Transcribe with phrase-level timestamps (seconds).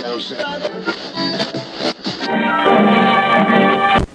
[0.00, 1.49] É Closer.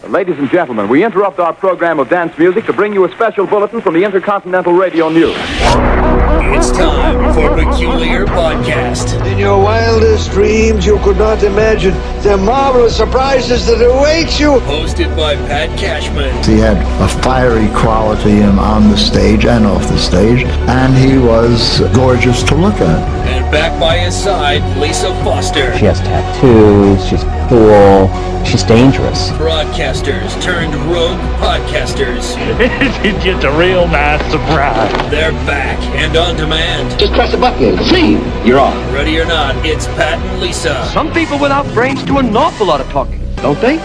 [0.10, 3.48] Ladies and gentlemen, we interrupt our program of dance music to bring you a special
[3.48, 5.36] bulletin from the Intercontinental Radio News.
[5.38, 9.20] It's time for Peculiar Podcast.
[9.26, 14.52] In your wildest dreams, you could not imagine the marvelous surprises that await you.
[14.70, 16.32] Hosted by Pat Cashman.
[16.44, 21.18] He had a fiery quality in- on the stage and off the stage, and he
[21.18, 23.28] was gorgeous to look at.
[23.28, 25.76] And back by his side, Lisa Foster.
[25.78, 27.04] She has tattoos.
[27.08, 28.10] She's cool.
[28.46, 29.30] She's dangerous.
[29.32, 32.36] Broadcasters turned rogue podcasters.
[32.60, 34.92] it's just a real nice surprise.
[35.10, 37.00] They're back and on demand.
[37.00, 37.84] Just press a button.
[37.86, 38.14] See,
[38.48, 38.76] you're on.
[38.94, 40.86] Ready or not, it's Pat and Lisa.
[40.94, 43.76] Some people without brains do an awful lot of talking, don't they?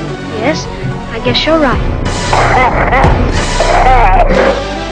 [0.40, 0.66] Yes,
[1.10, 1.80] I guess you're right.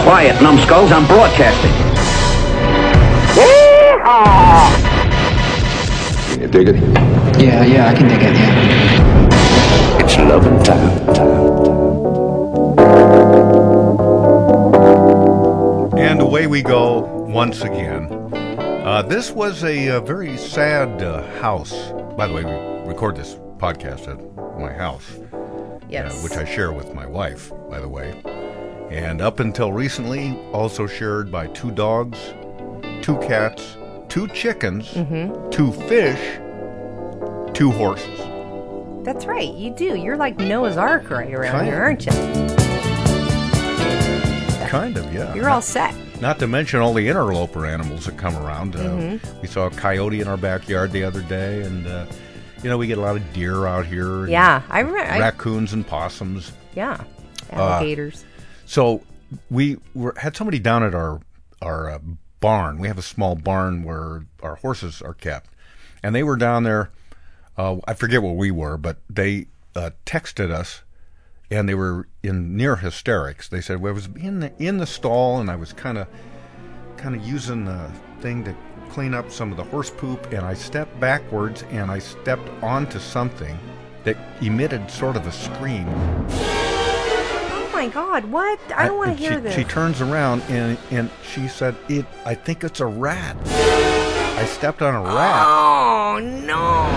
[0.03, 0.91] Quiet, numbskulls.
[0.93, 1.89] I'm broadcasting.
[6.39, 6.77] Can you dig it?
[7.41, 8.33] Yeah, yeah, I can dig it.
[8.37, 10.05] Yeah.
[10.05, 11.99] It's loving time.
[15.99, 18.07] And away we go once again.
[18.33, 21.73] Uh, this was a, uh very sad uh, house.
[22.17, 25.19] By the way, we record this podcast at my house,
[25.91, 26.13] Yes.
[26.15, 28.23] uh, which I share with my wife, by the way.
[28.91, 32.17] And up until recently, also shared by two dogs,
[33.03, 33.77] two cats,
[34.09, 35.51] two chickens, Mm-hmm.
[35.51, 36.39] two fish,
[37.55, 38.19] two horses.
[39.05, 39.53] That's right.
[39.55, 39.97] You do.
[39.97, 42.13] You're like Noah's Ark right around Kind here, aren't you?
[44.69, 45.35] Kind of, yeah.
[45.35, 45.95] You're all set.
[46.21, 48.77] Not to mention all the interloper animals that come around.
[48.77, 49.41] Uh, Mm-hmm.
[49.41, 52.05] We saw a coyote in our backyard the other day, and uh,
[52.63, 54.27] you know we get a lot of deer out here.
[54.27, 55.01] Yeah, I remember.
[55.11, 56.53] I, raccoons and possums.
[56.75, 57.03] yeah,
[57.53, 58.25] Uh, alligators.
[58.67, 59.03] So
[59.51, 61.21] we were, had somebody down at our
[61.63, 61.99] our uh,
[62.41, 62.79] barn.
[62.79, 65.51] We have a small barn where our horses are kept,
[66.03, 66.91] and they were down there.
[67.57, 70.83] Uh, I forget where we were, but they uh, texted us,
[71.51, 73.49] and they were in near hysterics.
[73.49, 76.07] They said well, I was in the in the stall, and I was kind of
[76.97, 77.91] kind of using the
[78.21, 78.55] thing to
[78.91, 82.99] clean up some of the horse poop, and I stepped backwards, and I stepped onto
[82.99, 83.59] something
[84.05, 85.87] that emitted sort of a scream.
[87.79, 88.25] Oh my God!
[88.27, 88.59] What?
[88.75, 89.55] I don't want to hear she, this.
[89.55, 92.07] She turns around and and she said, "It.
[92.25, 93.37] I think it's a rat.
[93.47, 96.89] I stepped on a rat." Oh no!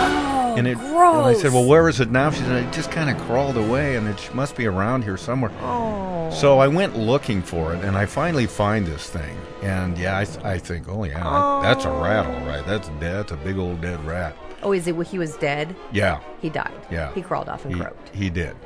[0.00, 0.78] Oh, and it.
[0.78, 1.26] gross.
[1.26, 3.56] And I said, "Well, where is it now?" She said, "It just kind of crawled
[3.56, 6.30] away, and it must be around here somewhere." Oh.
[6.30, 9.36] So I went looking for it, and I finally find this thing.
[9.62, 12.64] And yeah, I, th- I think, oh yeah, that- that's a rat, all right.
[12.66, 13.16] That's dead.
[13.16, 14.36] That's a big old dead rat.
[14.62, 14.92] Oh, is it?
[14.96, 15.74] Well, he was dead.
[15.92, 16.72] Yeah, He died.
[16.90, 17.14] yeah.
[17.14, 18.14] He crawled off and he, croaked.
[18.14, 18.56] He did.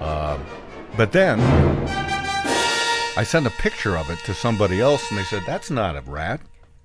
[0.00, 0.44] Um,
[0.96, 1.38] but then
[3.16, 6.00] I sent a picture of it to somebody else, and they said, "That's not a
[6.02, 6.40] rat.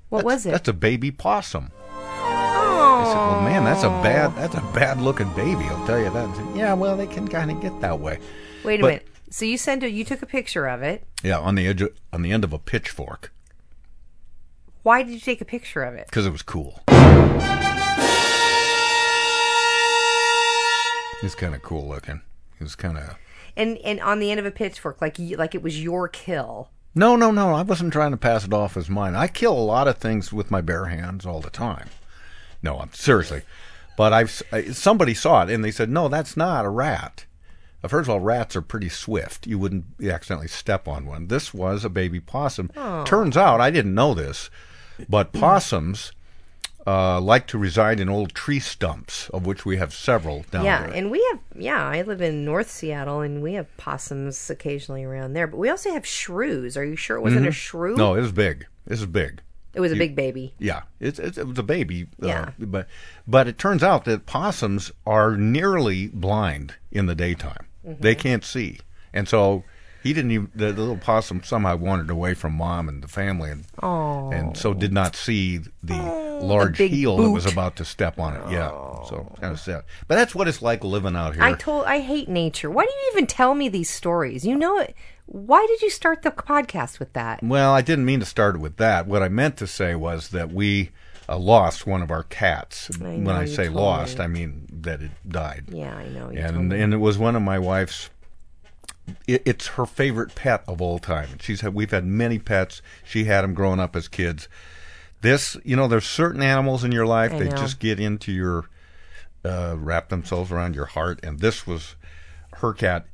[0.09, 0.51] What That's- was it?
[0.51, 3.01] That's a baby possum." oh.
[3.01, 5.63] I said, "Well, man, that's a bad that's a bad looking baby.
[5.65, 8.19] I'll tell you that." Said, yeah, well, they can kind of get that way.
[8.63, 9.07] Wait a but- minute.
[9.31, 11.03] So you sent a, you took a picture of it.
[11.23, 13.33] Yeah, on the edge of, on the end of a pitchfork
[14.83, 16.05] Why did you take a picture of it?
[16.05, 16.79] because it was cool.
[21.23, 22.21] It's kind of cool looking.
[22.59, 23.15] It was kind of
[23.55, 26.69] And and on the end of a pitchfork, like you, like it was your kill.
[26.97, 27.53] No, no, no.
[27.53, 29.15] I wasn't trying to pass it off as mine.
[29.15, 31.89] I kill a lot of things with my bare hands all the time.
[32.61, 33.41] No, I'm seriously.
[33.97, 37.25] But I've I- somebody saw it and they said, "No, that's not a rat."
[37.83, 39.45] Uh, First of all, rats are pretty swift.
[39.45, 41.27] You wouldn't accidentally step on one.
[41.27, 42.69] This was a baby possum.
[43.05, 44.49] Turns out I didn't know this,
[45.09, 46.11] but possums
[46.87, 50.81] uh, like to reside in old tree stumps, of which we have several down yeah,
[50.81, 50.89] there.
[50.91, 51.83] Yeah, and we have yeah.
[51.87, 55.47] I live in North Seattle, and we have possums occasionally around there.
[55.47, 56.77] But we also have shrews.
[56.77, 57.91] Are you sure it wasn't a shrew?
[57.91, 57.99] Mm-hmm.
[57.99, 58.65] no, it was big.
[58.85, 59.41] This is big.
[59.73, 60.53] it was a big baby.
[60.59, 62.07] Yeah, it's, it's it was a baby.
[62.21, 62.49] uh, Yeah.
[62.59, 62.87] but
[63.27, 67.65] but it turns out that possums are nearly blind in the daytime.
[67.85, 68.01] Mm-hmm.
[68.01, 68.79] They can't see,
[69.11, 69.63] and so
[70.03, 70.51] he didn't even.
[70.53, 74.55] The, the little possum somehow wandered away from mom and the family, and Oh, and
[74.55, 75.95] so did not see the
[76.41, 78.51] large heel that was about to step on it.
[78.51, 78.69] Yeah,
[79.07, 79.83] so kind of sad.
[80.07, 81.43] But that's what it's like living out here.
[81.43, 82.69] I told I hate nature.
[82.69, 84.45] Why do you even tell me these stories?
[84.45, 84.95] You know it.
[85.27, 87.41] Why did you start the podcast with that?
[87.41, 89.07] Well, I didn't mean to start it with that.
[89.07, 90.91] What I meant to say was that we
[91.27, 92.89] uh, lost one of our cats.
[93.01, 94.23] I when I say lost, me.
[94.23, 95.65] I mean that it died.
[95.69, 96.27] Yeah, I know.
[96.27, 98.09] And and it was one of my wife's.
[99.27, 101.37] It, it's her favorite pet of all time.
[101.39, 102.81] She's had we've had many pets.
[103.03, 104.47] She had them growing up as kids.
[105.25, 107.55] This, you know, there's certain animals in your life I they know.
[107.57, 108.65] just get into your,
[109.43, 111.95] uh, wrap themselves around your heart, and this was
[112.57, 113.07] her cat.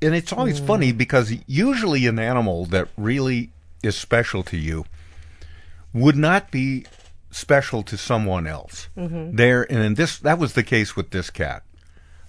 [0.00, 0.66] And it's always Mm.
[0.66, 3.50] funny because usually an animal that really
[3.82, 4.86] is special to you
[5.92, 6.86] would not be
[7.30, 8.88] special to someone else.
[8.96, 9.36] Mhm.
[9.36, 11.62] There, and this that was the case with this cat.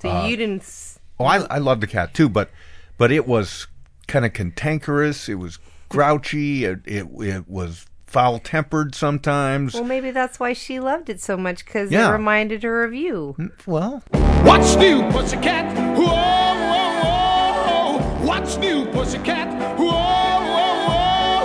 [0.02, 0.62] So Uh, you didn't.
[0.64, 2.50] s- Oh, I I love the cat too, but
[2.98, 3.68] but it was
[4.08, 5.30] kind of cantankerous.
[5.30, 5.60] It was
[5.90, 6.66] grouchy.
[6.66, 9.74] It it, it was foul tempered sometimes.
[9.76, 12.10] Well, maybe that's why she loved it so much because Yeah.
[12.10, 13.36] it reminded her of you.
[13.66, 14.04] Well,
[14.44, 15.66] What's new, pussycat?
[15.98, 18.26] Whoa, whoa, whoa.
[18.26, 19.48] What's new, pussycat?
[19.78, 20.88] Whoa, whoa,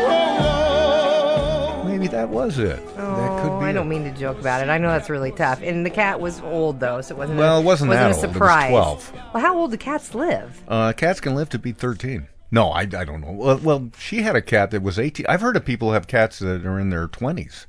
[0.09, 1.85] whoa, whoa.
[1.89, 2.77] maybe that was it.
[2.97, 3.67] that could Oh, be.
[3.67, 4.71] I don't mean to joke about it.
[4.71, 5.61] I know that's really tough.
[5.63, 7.39] And the cat was old though, so it wasn't.
[7.39, 8.25] Well, a, it wasn't that a old.
[8.25, 8.37] It was
[8.69, 9.13] 12.
[9.35, 10.63] Well, how old do cats live?
[10.67, 12.29] Uh, cats can live to be 13.
[12.51, 13.33] No, I, I don't know.
[13.33, 15.27] Well, well, she had a cat that was 18.
[15.29, 17.67] I've heard of people who have cats that are in their 20s.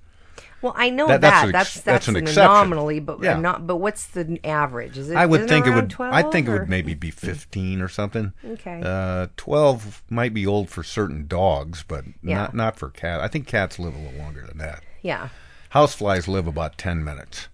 [0.61, 1.21] Well, I know That- that.
[1.21, 2.51] that's That's an that's, ex- that's an an exception.
[2.71, 3.37] anomaly, but Yeah.
[3.39, 3.67] not.
[3.67, 4.97] But what's the average?
[4.97, 5.15] Is it?
[5.15, 5.89] I would think it would.
[5.91, 8.33] 12 I think it would maybe be 15 or something.
[8.43, 8.81] Okay.
[8.83, 12.35] Uh, 12 might be old for certain dogs, but Yeah.
[12.37, 13.21] not not for cat.
[13.21, 14.81] I think cats live a little longer than that.
[15.03, 15.29] Yeah.
[15.73, 17.47] Houseflies live about 10 minutes.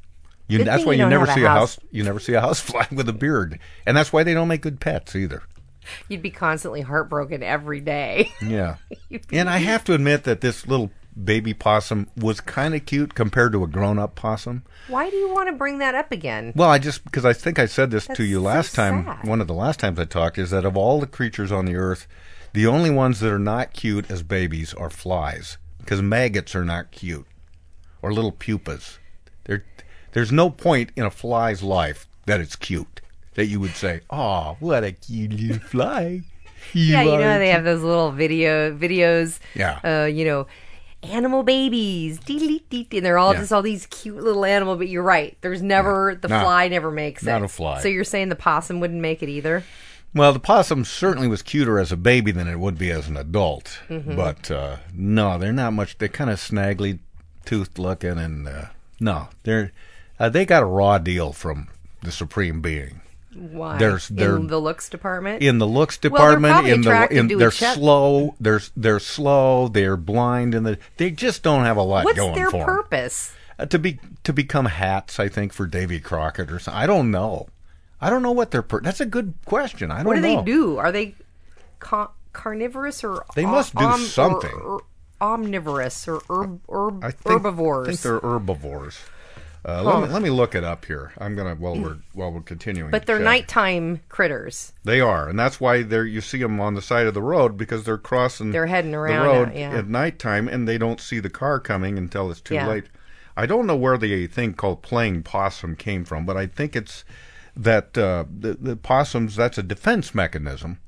[0.48, 1.80] You, that's why you you never see a house- house.
[1.92, 4.80] You never see a housefly with a beard, and that's why they don't make good
[4.80, 5.44] pets either.
[6.08, 8.32] You'd be constantly heartbroken every day.
[8.42, 8.78] Yeah.
[9.32, 10.92] and I have to admit that this little
[11.22, 14.64] baby possum was kind of cute compared to a grown-up possum.
[14.88, 16.54] Why do you want to bring that up again?
[16.56, 19.06] Well, I just because I think I said this to That's you so last time.
[19.06, 19.28] sad.
[19.28, 21.76] One of the last times I talked is that of all the creatures on the
[21.76, 22.08] earth,
[22.54, 26.92] the only ones that are not cute as babies are flies because maggots are not
[26.92, 27.26] cute
[28.02, 28.98] or little pupas.
[29.46, 29.66] There,
[30.14, 33.01] there's no point in a fly's life that it's cute
[33.36, 36.22] that you would say, "Oh, what a cute little fly."
[36.74, 39.40] yeah, you know they have those little video videos.
[39.56, 39.80] Yeah.
[39.84, 40.48] Uh, you know,
[41.04, 42.20] animal babies.
[42.30, 43.40] And they're all Yeah.
[43.40, 44.76] just all these cute little animal.
[44.76, 45.36] But you're right.
[45.42, 46.42] There's never the No.
[46.42, 47.26] fly never makes it.
[47.26, 47.82] Not a fly.
[47.82, 49.64] So you're saying the possum wouldn't make it either?
[50.14, 53.16] Well, the possum certainly was cuter as a baby than it would be as an
[53.18, 53.80] adult.
[53.90, 54.16] Mhm.
[54.16, 55.98] But uh, no, they're not much.
[55.98, 57.00] They're kind of snaggly
[57.46, 58.66] toothed looking, and uh,
[59.00, 59.72] no, they're
[60.20, 61.70] uh, they got a raw deal from
[62.04, 63.02] the supreme being.
[63.34, 63.78] Why?
[63.78, 65.42] There's they're in the looks department.
[65.42, 66.52] in the looks Well, they're department.
[66.54, 68.36] probably in the in, they're slow.
[68.42, 69.68] They're they're slow.
[69.70, 72.30] They're blind, and the, they just don't have a lot going on.
[72.42, 73.34] What's their purpose?
[73.58, 76.82] Uh, to be to become hats, I think, for Davy Crockett or something.
[76.82, 77.48] I don't know.
[78.02, 78.62] I don't know what their.
[78.64, 79.92] Per- That's a good question.
[79.92, 80.38] I don't What do know.
[80.42, 80.78] they do?
[80.78, 81.16] Are they
[81.80, 84.52] ca- carnivorous or They om- must do om- or- something.
[84.52, 84.82] or
[85.22, 87.88] omnivorous or herb, herb, I think, herbivores?
[87.88, 89.00] I think they're herbivores.
[89.64, 91.12] Uh, let, me, let me look it up here.
[91.20, 92.90] I'm gonna while we're while we're continuing.
[92.90, 94.74] but they're nighttime critters.
[94.84, 97.58] They are, and that's why they're you see them on the side of the road
[97.58, 98.52] because they're crossing.
[98.52, 99.78] They're heading around the road at- yeah.
[99.78, 102.68] at nighttime, and they don't see the car coming until it's too Yeah.
[102.68, 102.86] late.
[103.38, 107.06] I don't know where the thing called playing possum came from, but I think it's
[107.56, 109.36] that uh, the, the possums.
[109.36, 110.80] That's a defense mechanism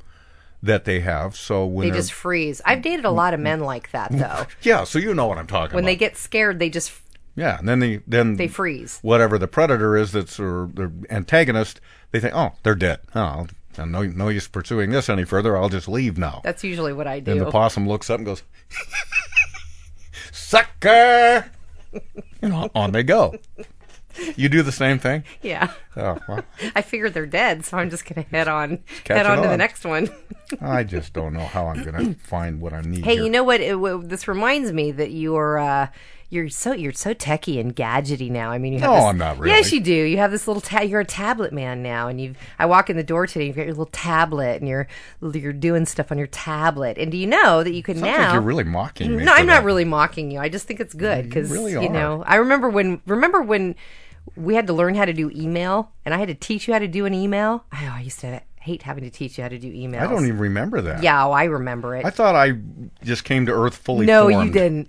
[0.63, 1.35] that they have.
[1.35, 2.61] So when They just freeze.
[2.65, 4.47] I've dated a lot of men like that though.
[4.63, 5.91] yeah, so you know what I'm talking when about.
[5.91, 6.89] they get scared, they just
[7.35, 8.99] Yeah, and then they then They freeze.
[9.01, 11.81] Whatever the predator is that's or the antagonist,
[12.11, 12.99] they think, oh, they're dead.
[13.15, 13.47] Oh,
[13.77, 15.57] no no use pursuing this any further.
[15.57, 16.41] I'll just leave now.
[16.43, 17.31] that's usually what I do.
[17.31, 18.43] And the possum looks up and goes,
[20.31, 21.49] "Sucker!"
[22.41, 23.35] and on they go.
[24.35, 25.23] You do the same thing.
[25.41, 25.71] yeah.
[25.97, 26.43] Oh, well,
[26.75, 29.57] I figured they're dead, so I'm just gonna head on head it on, to the
[29.57, 30.07] next one.
[30.61, 33.03] I just don't know how I'm going to find what I need.
[33.05, 33.23] Hey, here.
[33.23, 33.59] you know what?
[33.59, 35.87] It, what- this reminds me that you're uh,
[36.33, 38.49] you're so you're so techie and gadgety now.
[38.51, 39.53] I mean, you have No, this- I'm not really.
[39.55, 39.93] Yes, you do.
[39.93, 42.35] You have this little ta- you're a tablet man now, and you've.
[42.57, 43.45] I walk in the door today.
[43.45, 44.87] You've got your little tablet, and you're
[45.21, 46.97] you're doing stuff on your tablet.
[46.97, 48.23] And do you know that you can Sounds now?
[48.25, 49.23] like you're really mocking me.
[49.23, 49.65] no, I'm not that.
[49.65, 50.39] really mocking you.
[50.39, 52.23] I just think it's good because really you know.
[52.25, 53.75] I remember when remember when
[54.35, 56.79] we had to learn how to do email, and I had to teach you how
[56.79, 57.65] to do an email.
[57.73, 59.99] Oh, I used to hate having to teach you how to do emails.
[59.99, 61.03] I don't even remember that.
[61.03, 62.05] Yeah, oh, I remember it.
[62.05, 62.53] I thought I
[63.03, 64.47] just came to Earth fully no, formed.
[64.47, 64.87] you didn't.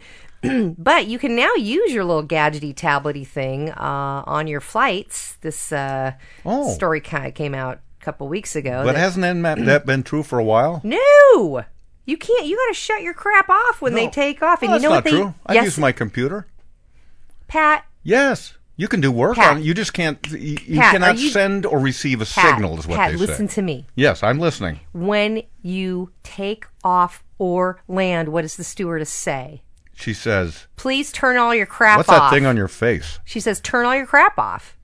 [0.79, 5.37] but you can now use your little gadgety tablety thing uh, on your flights.
[5.41, 6.13] This uh,
[6.45, 6.73] Oh.
[6.73, 8.83] story kind of came out a couple weeks ago.
[8.85, 10.81] But that- hasn't that, that been true for a while?
[10.85, 11.65] no,
[12.07, 12.47] you can't.
[12.47, 14.61] You got to shut your crap off when they take off.
[14.63, 15.11] And Well, you know what not they?
[15.11, 15.35] true.
[15.47, 16.47] I yes, use my computer.
[17.49, 17.87] Pat.
[18.03, 19.53] Yes, you can do work Pat.
[19.53, 19.65] on it.
[19.65, 20.19] You just can't.
[20.31, 22.79] You, you Pat, cannot you- send or receive a Pat, signal.
[22.79, 23.55] Is what Pat, they listen say.
[23.57, 23.87] to me.
[23.95, 24.81] Yes, I'm listening.
[24.93, 29.63] When you take off or land, what does the stewardess say?
[29.97, 32.31] She says, Please turn all your crap "What's off.
[32.31, 34.77] that thing on your face?" She says, "Turn all your crap off."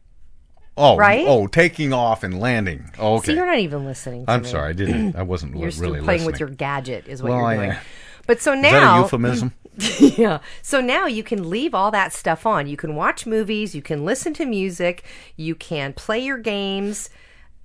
[0.76, 1.26] Oh, Right?
[1.26, 2.90] Oh, taking off and landing.
[2.98, 3.26] Oh, okay.
[3.26, 4.24] See, you're not even listening.
[4.26, 4.48] To I'm me.
[4.48, 4.70] sorry.
[4.70, 5.16] I didn't.
[5.16, 6.32] I wasn't You're li- still really playing listening.
[6.32, 7.70] with your gadget, is what Well, you're I doing.
[7.72, 7.78] am.
[8.26, 9.52] But so Is that now, a euphemism?
[9.98, 10.38] yeah.
[10.62, 12.66] So now you can leave all that stuff on.
[12.68, 15.04] You can watch movies, you can listen to music,
[15.36, 17.10] you can play your games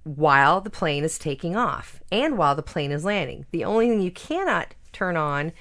[0.03, 3.45] while the plane is taking off and while the plane is landing.
[3.51, 5.51] The only thing you cannot turn on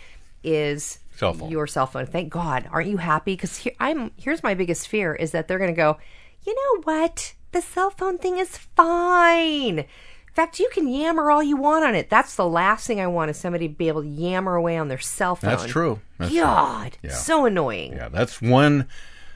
[0.43, 1.51] is Cell phone.
[1.51, 2.07] your cell phone.
[2.07, 2.69] Thank God.
[2.71, 3.35] Aren't you happy?
[3.35, 4.11] Because here, I'm.
[4.17, 5.99] Here's my biggest fear is that they're going to go.
[6.47, 7.35] You know what?
[7.53, 9.79] The cell phone thing is fine.
[9.81, 9.87] In
[10.35, 12.11] fact, you can yammer all you want on it.
[12.11, 14.89] That's the last thing I want is somebody to be able to yammer away on
[14.89, 15.51] their cell phone.
[15.51, 16.01] That's true.
[16.19, 16.41] That's true.
[16.41, 17.13] God, Yeah.
[17.13, 17.93] so annoying.
[17.93, 18.89] Yeah, that's one.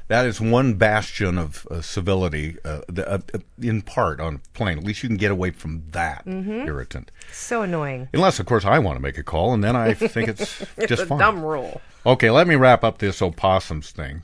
[0.08, 4.38] That is one bastion of uh, civility, uh, the, uh, uh, in part on a
[4.56, 4.78] plane.
[4.78, 6.66] At least you can get away from that Mhm.
[6.66, 7.10] irritant.
[7.30, 8.08] So annoying.
[8.14, 10.86] Unless, of course, I want to make a call, and then I think it's It's
[10.88, 11.18] just a fine.
[11.18, 11.80] dumb rule.
[12.06, 14.22] Okay, let me wrap up this opossums thing,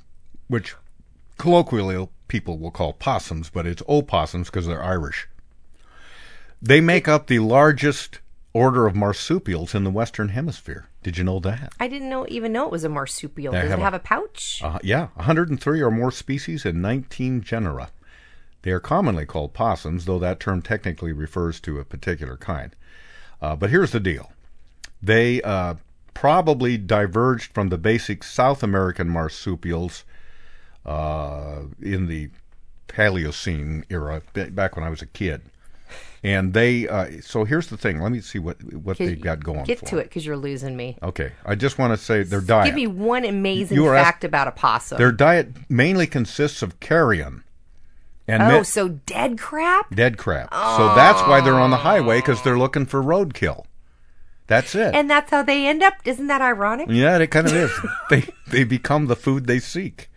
[0.49, 0.75] which
[1.37, 5.29] colloquially people will call possums, but it's opossums because they're Irish.
[6.63, 8.21] They make up the largest
[8.55, 10.87] order of marsupials in the Western Hemisphere.
[11.05, 11.75] Did you know that?
[11.79, 13.53] I didn't know even know it was a marsupial.
[13.53, 14.61] They Does have it have a pouch?
[14.65, 17.91] Uh, yeah, 103 or more species and 19 genera.
[18.63, 22.75] They are commonly called possums, though that term technically refers to a particular kind.
[23.43, 24.33] Uh, but here's the deal
[25.03, 25.75] they uh,
[26.15, 30.05] probably diverged from the basic South American marsupials
[30.87, 32.31] uh, in the
[32.89, 35.43] Paleocene era, back when I was a kid.
[36.23, 38.01] And they, uh, so here's the thing.
[38.01, 39.65] Let me see what what they've got going.
[39.65, 40.97] Get for to it because you're losing me.
[41.03, 42.67] Okay, I just want to say their diet.
[42.67, 44.97] Give me one amazing You fact about a possum.
[44.97, 47.45] Their diet mainly consists of carrion
[48.27, 49.95] and oh, so dead crap?
[49.95, 50.53] dead crap.
[50.53, 53.67] So that's why they're on the highway because they're looking for roadkill.
[54.47, 54.95] That's it.
[54.95, 55.95] And that's how they end up.
[56.05, 56.89] Isn't that ironic?
[56.91, 57.73] yeah, it kind of is.
[58.11, 60.11] they they become the food they seek,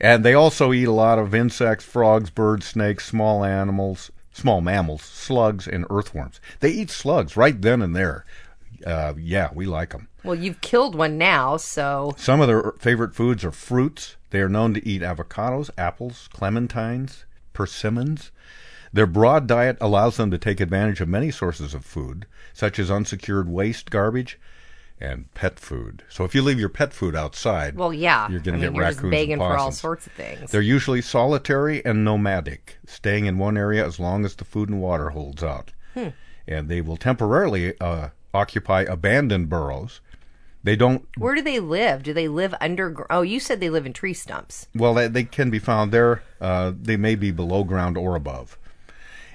[0.00, 5.02] and they also eat a lot of insects, frogs, birds, snakes, small animals, small mammals,
[5.02, 6.40] slugs, and earthworms.
[6.60, 8.24] They eat slugs right then and there.
[8.86, 10.08] Uh, yeah, we like them.
[10.24, 14.16] Well, you've killed one now, so Some of their favorite foods are fruits.
[14.30, 18.30] They are known to eat avocados, apples, clementines, persimmons.
[18.92, 22.90] Their broad diet allows them to take advantage of many sources of food, such as
[22.90, 24.38] unsecured waste garbage
[25.00, 26.04] and pet food.
[26.08, 28.28] So if you leave your pet food outside, well, yeah.
[28.28, 29.80] you're going to mean, get you're raccoons just and begging for all possums.
[29.80, 30.50] sorts of things.
[30.50, 34.80] They're usually solitary and nomadic, staying in one area as long as the food and
[34.80, 35.72] water holds out.
[35.94, 36.08] Hmm.
[36.46, 40.00] And they will temporarily uh, occupy abandoned burrows.
[40.62, 42.02] They don't Where do they live?
[42.02, 43.06] Do they live under?
[43.10, 44.66] Oh, you said they live in tree stumps.
[44.74, 46.22] Well, they, they can be found there.
[46.38, 48.58] Uh, they may be below ground or above.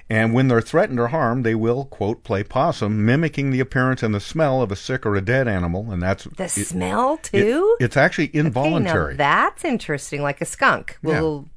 [0.07, 4.13] And when they're threatened or harmed, they will, quote, play possum, mimicking the appearance and
[4.13, 5.91] the smell of a sick or a dead animal.
[5.91, 7.75] And that's The it- smell it- too.
[7.79, 9.15] it's actually Okay, involuntary.
[9.15, 10.21] that's interesting.
[10.21, 10.99] Like a skunk.
[11.01, 11.21] Yeah.
[11.21, 11.49] Will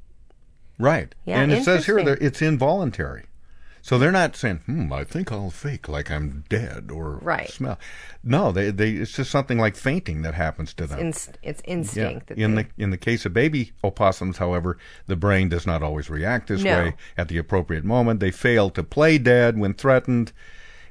[0.79, 1.13] right.
[1.25, 3.25] Yeah, and it says here that it's involuntary.
[3.89, 7.49] So they're not saying, hmm, I think I'll fake like I'm dead or Right.
[7.49, 7.79] smell.
[8.23, 10.99] No, they, they, it's just something like fainting that happens to them.
[10.99, 12.27] inst- it's instinct.
[12.27, 14.77] that In they- the in the case of baby opossums, however,
[15.07, 16.77] the brain does not always react this No.
[16.77, 18.19] way at the appropriate moment.
[18.19, 20.33] They fail to play dead when threatened,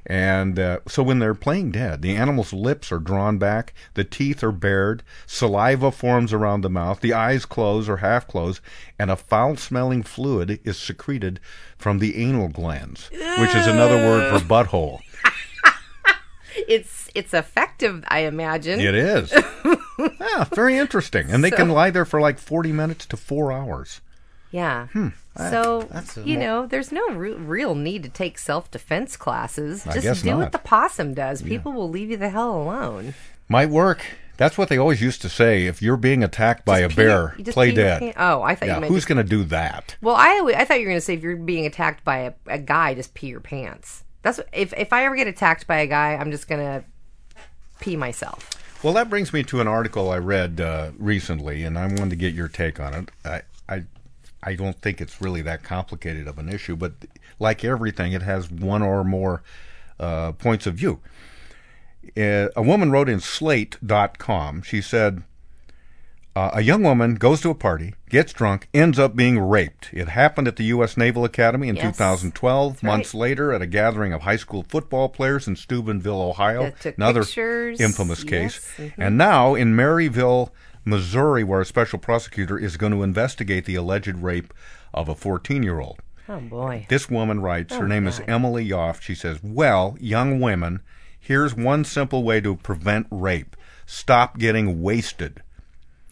[0.05, 4.43] and uh, so when they're playing dead, the animal's lips are drawn back, the teeth
[4.43, 8.61] are bared, saliva forms around the mouth, the eyes close or half close,
[8.97, 11.39] and a foul-smelling fluid is secreted
[11.77, 14.99] from the anal glands, which is another word for butthole.
[16.67, 18.79] it's it's effective, I imagine.
[18.79, 19.33] It is.
[20.19, 21.29] yeah, very interesting.
[21.31, 24.01] And they So- can lie there for like 40 minutes to four hours.
[24.51, 24.87] Yeah.
[24.87, 25.09] Hmm.
[25.39, 29.87] So you mo- know, there's no re- real need to take self defense classes.
[29.87, 30.37] I Just do not.
[30.39, 31.41] what the possum does.
[31.41, 33.13] People will leave you the hell alone.
[33.47, 34.03] Might work.
[34.37, 35.65] That's what they always used to say.
[35.65, 38.13] If you're being attacked by Just a pee bear, play dead.
[38.15, 39.97] Oh, I thought you yeah, meant who's going to do that?
[40.01, 42.33] Well, I I thought you were going to say if you're being attacked by a,
[42.47, 44.05] a guy, just pee your pants.
[44.21, 46.85] That's what, if if I ever get attacked by a guy, I'm just going to
[47.81, 48.49] pee myself.
[48.81, 52.15] Well, that brings me to an article I read uh, recently, and I wanted to
[52.15, 53.11] get your take on it.
[53.25, 53.83] I, I,
[54.41, 56.93] I don't think it's really that complicated of an issue, but
[57.39, 59.43] like everything, it has one or more
[59.99, 60.99] uh, points of view.
[62.17, 64.61] Uh, a woman wrote in Slate.com.
[64.63, 65.23] She said,
[66.35, 69.89] uh, "A young woman goes to a party, gets drunk, ends up being raped.
[69.91, 70.95] It happened at the U.S.
[70.95, 71.97] Naval Academy in Yes.
[71.97, 72.73] 2012.
[72.73, 73.19] That's Months right.
[73.19, 77.79] later, at a gathering of high school football players in Steubenville, Ohio, another pictures.
[77.81, 78.61] infamous case.
[78.79, 78.93] Yes, mhm.
[78.97, 80.49] And now in Maryville,
[80.85, 84.53] Missouri, where a special prosecutor is going to investigate the alleged rape
[84.93, 85.99] of a 14-year-old.
[86.27, 86.85] Oh boy.
[86.89, 89.01] This woman writes, her Oh, name is Emily Yoffe.
[89.01, 90.81] She says, Well, young women,
[91.19, 93.55] here's one simple way to prevent rape
[93.85, 95.41] stop getting wasted.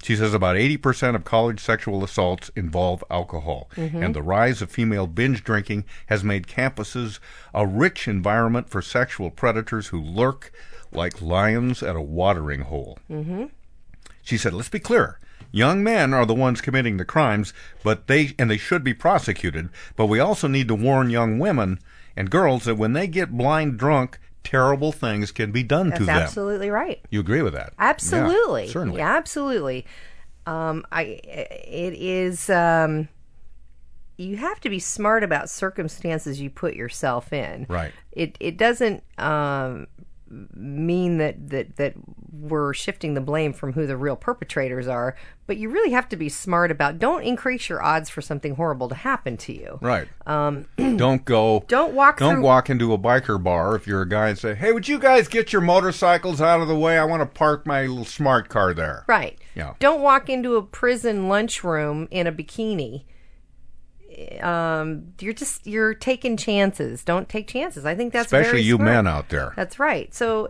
[0.04, 4.04] She says about 80% of college sexual assaults involve alcohol, Mhm.
[4.06, 7.20] and the rise of female binge drinking has made campuses
[7.54, 10.52] a rich environment for sexual predators who lurk
[10.92, 12.98] like lions at a watering hole.
[13.12, 13.46] Mm-hmm.
[14.28, 15.20] She said, "Let's be clear.
[15.54, 19.70] Young men are the ones committing the crimes, but they and they should be prosecuted.
[19.96, 21.80] But we also need to warn young women
[22.18, 26.06] and girls that when they get blind drunk, terrible things can be done That's to
[26.08, 26.18] them.
[26.18, 27.00] absolutely right.
[27.10, 27.72] You agree with that?
[27.80, 28.66] Absolutely.
[28.66, 28.98] Yeah, certainly.
[28.98, 29.86] Yeah, absolutely.
[30.46, 33.08] Um, I it is um,
[34.18, 37.66] you have to be smart about circumstances you put yourself in.
[37.70, 37.94] Right.
[38.12, 39.88] It it doesn't um,
[40.30, 41.94] mean that, that that
[42.40, 45.16] we're shifting the blame from who the real perpetrators are,
[45.46, 48.90] but you really have to be smart about don't increase your odds for something horrible
[48.90, 49.80] to happen to you.
[49.82, 50.08] Right.
[50.26, 50.66] Um,
[50.98, 51.64] don't go.
[51.68, 54.56] Don't walk Don't through- walk into a biker bar if you're a guy and say,
[54.56, 56.98] "Hey, would you guys get your motorcycles out of the way?
[56.98, 59.38] I want to park my little smart car there." Right.
[59.56, 59.74] Yeah.
[59.80, 63.04] Don't walk into a prison lunchroom in a bikini.
[64.42, 67.04] Um, you're just you're taking chances.
[67.04, 67.86] Don't take chances.
[67.86, 68.90] I think that's Especially you smart.
[68.90, 69.54] men out there.
[69.56, 70.14] That's right.
[70.14, 70.50] So,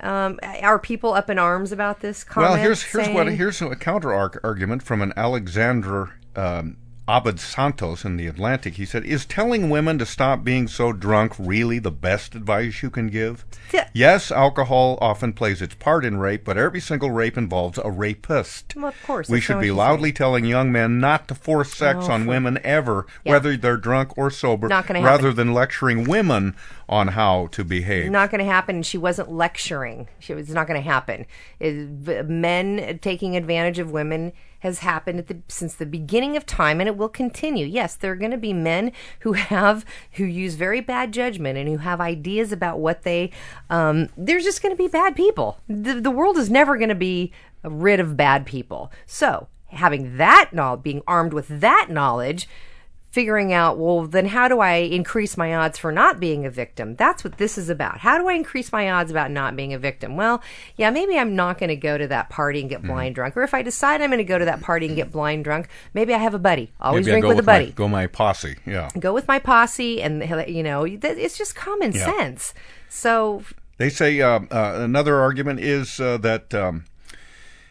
[0.00, 2.24] um, are people up in arms about this?
[2.24, 8.04] Comment Well, here's here's what here's a counter argument from an Alexander um, Abad Santos
[8.04, 8.74] in the Atlantic.
[8.74, 12.88] He said, "Is telling women to stop being so drunk really the best advice you
[12.88, 13.44] can give?
[13.72, 13.88] Yeah.
[13.92, 18.74] Yes, alcohol often plays its part in rape, but every single rape involves a rapist.
[18.74, 21.98] Well, of course, we should be loudly telling young men not to force oh, sex
[22.08, 23.32] Oh, on women ever, Yeah.
[23.32, 25.34] whether they're drunk or sober, rather happen.
[25.36, 26.56] than lecturing women
[26.88, 28.82] on how to behave." not going to happen.
[28.82, 30.08] She wasn't lecturing.
[30.20, 31.26] She was not going to happen.
[31.60, 34.32] It, men taking advantage of women
[34.64, 37.66] has happened the, since the beginning of time, and it will continue.
[37.66, 41.68] Yes, there are going to be men who have who use very bad judgment and
[41.68, 43.30] who have ideas about what they.
[43.70, 45.58] Um, there's just going to be bad people.
[45.68, 47.30] The, the world is never going to be
[47.62, 48.90] rid of bad people.
[49.06, 52.48] So having that knowledge, being armed with that knowledge
[53.14, 56.96] figuring out, well, then how do I increase my odds for not being a victim?
[56.96, 57.98] That's what this is about.
[57.98, 60.16] How do I increase my odds about not being a victim?
[60.16, 60.42] Well,
[60.76, 62.88] yeah, maybe I'm not going to go to that party and get Mm-hmm.
[62.88, 63.36] blind drunk.
[63.36, 65.68] Or if I decide I'm going to go to that party and get blind drunk,
[65.94, 66.72] maybe I have a buddy.
[66.80, 67.70] Always Maybe drink go with a my- buddy.
[67.72, 68.56] go my posse.
[68.66, 68.88] Yeah.
[68.98, 72.06] Go with my posse, and you know, it's just common Yeah.
[72.06, 72.52] sense.
[72.88, 73.44] So
[73.78, 76.84] They say uh, uh, another argument is uh, that um,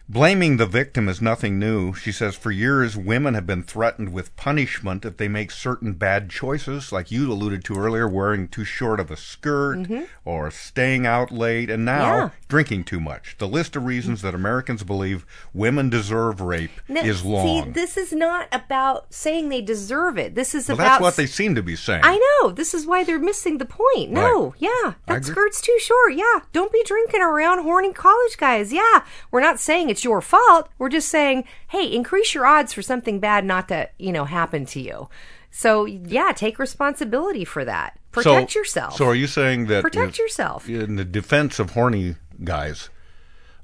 [0.09, 1.93] blaming the victim is nothing new.
[1.93, 6.29] She says for years women have been threatened with punishment if they make certain bad
[6.29, 10.07] choices, like you alluded to earlier, wearing too short of a skirt Mhm.
[10.25, 12.29] or staying out late, and now Yeah.
[12.49, 13.35] drinking too much.
[13.39, 17.65] The list of reasons that Americans believe women deserve rape No, is long.
[17.65, 20.35] See, this is not about saying they deserve it.
[20.35, 22.01] This is well, about that's what they seem to be saying.
[22.03, 22.51] I know.
[22.51, 24.11] This is why they're missing the point.
[24.11, 26.13] No, yeah, that skirt's too short.
[26.13, 28.73] Yeah, don't be drinking around horny college guys.
[28.73, 30.69] Yeah, we're not saying it's your fault.
[30.79, 34.65] We're just saying, hey, increase your odds for something bad not to, you know, happen
[34.67, 35.07] to you.
[35.51, 37.99] So yeah, take responsibility for that.
[38.11, 38.95] Protect so, yourself.
[38.95, 40.67] So are you saying that Protect yourself.
[40.67, 42.89] in the defense of horny guys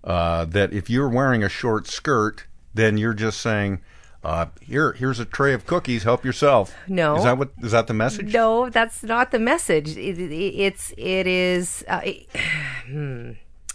[0.03, 3.81] uh, that if you're wearing a short skirt, then you're just saying,
[4.23, 6.03] uh, "Here, here's a tray of cookies.
[6.03, 7.17] Help yourself." No.
[7.17, 8.31] is that what is that the message?
[8.33, 9.97] No, that's not the message.
[9.97, 11.83] It, it, it's it is.
[11.87, 12.29] Uh, it,
[12.85, 13.31] hmm.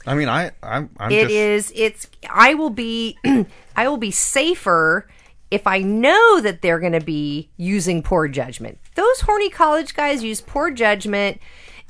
[0.07, 1.73] I mean, I I'm, I'm It just is.
[1.75, 2.07] It's.
[2.31, 3.17] I will be.
[3.77, 5.09] I will be safer
[5.51, 8.79] if I know that they're going to be using poor judgment.
[8.95, 11.41] Those horny college guys use poor judgment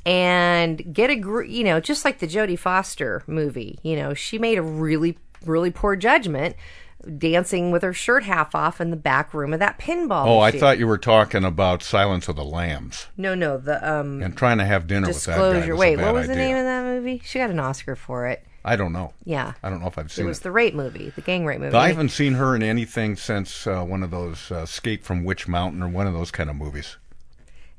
[0.07, 1.16] and get a.
[1.16, 3.79] gr- You know, just like the Jodie Foster movie.
[3.83, 6.57] You know, she made a really, really poor judgment,
[7.05, 10.27] dancing with her shirt half off in the back room of that pinball.
[10.27, 13.59] Oh, I thought you were talking about Silence of the Lambs No, no.
[13.59, 14.23] The um.
[14.23, 15.37] and trying to have dinner with that guy.
[15.37, 15.73] Disclosure.
[15.73, 17.23] was a Wait, what was the name of that movie?
[17.25, 18.45] She got an Oscar for it.
[18.64, 19.12] I don't know.
[19.25, 19.53] Yeah.
[19.62, 20.25] I don't know if I've seen.
[20.25, 20.45] It was it.
[20.45, 21.77] the rape movie, the gang rape movie.
[21.77, 25.47] I haven't seen her in anything since uh, one of those uh, Escape from Witch
[25.47, 26.97] Mountain or one of those kind of movies.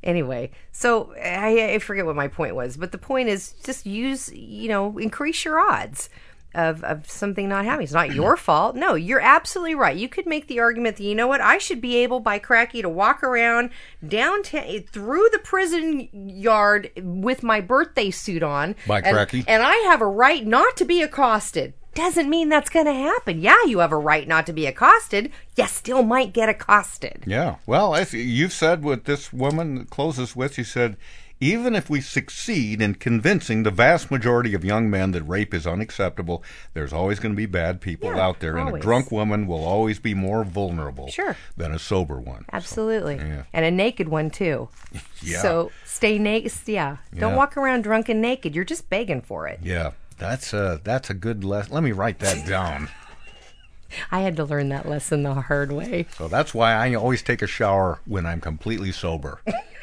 [0.03, 4.31] Anyway, so I, I forget what my point was, but the point is just use,
[4.31, 6.09] you know, increase your odds
[6.55, 7.83] of, of something not happening.
[7.83, 8.75] It's not your fault.
[8.75, 9.95] No, you're absolutely right.
[9.95, 12.81] You could make the argument that, you know what, I should be able by cracky
[12.81, 13.69] to walk around
[14.07, 18.75] downtown through the prison yard with my birthday suit on.
[18.87, 19.43] By and- cracky?
[19.47, 21.73] And I have a right not to be accosted.
[21.93, 23.39] Doesn't mean that's going to happen.
[23.39, 25.31] Yeah, you have a right not to be accosted.
[25.55, 27.23] You still might get accosted.
[27.25, 27.55] Yeah.
[27.65, 30.97] Well, as you've said what this woman closes with, she said,
[31.45, 35.67] even if we succeed in convincing the vast majority of young men that rape is
[35.67, 39.45] unacceptable, there's always going to be bad people Yeah, out there, and a drunk woman
[39.47, 41.35] will always be more vulnerable Sure.
[41.55, 42.45] than a sober one.
[42.51, 43.15] Absolutely.
[43.17, 43.43] yeah.
[43.53, 44.69] And a naked one, too.
[45.21, 45.41] Yeah.
[45.41, 46.53] So stay naked.
[46.67, 46.97] Yeah.
[47.17, 48.53] Don't walk around drunk and naked.
[48.53, 49.59] You're just begging for it.
[49.63, 49.91] Yeah.
[50.19, 51.73] That's a that's a good lesson.
[51.73, 52.89] Let me write that down.
[54.11, 56.05] I had to learn that lesson the hard way.
[56.17, 59.41] So that's why I always take a shower when I'm completely sober.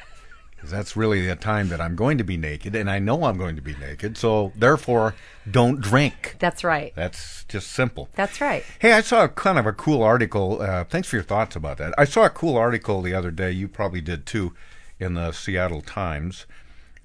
[0.62, 3.36] 'Cause that's really the time that I'm going to be naked, and I know I'm
[3.36, 4.16] going to be naked.
[4.16, 5.16] So therefore,
[5.50, 6.36] don't drink.
[6.38, 6.92] That's right.
[6.94, 8.08] That's just simple.
[8.14, 8.64] That's right.
[8.78, 10.62] Hey, I saw a kind of a cool article.
[10.62, 11.92] Uh, thanks for your thoughts about that.
[11.98, 13.50] I saw a cool article the other day.
[13.50, 14.54] You probably did too,
[15.00, 16.46] in the Seattle Times,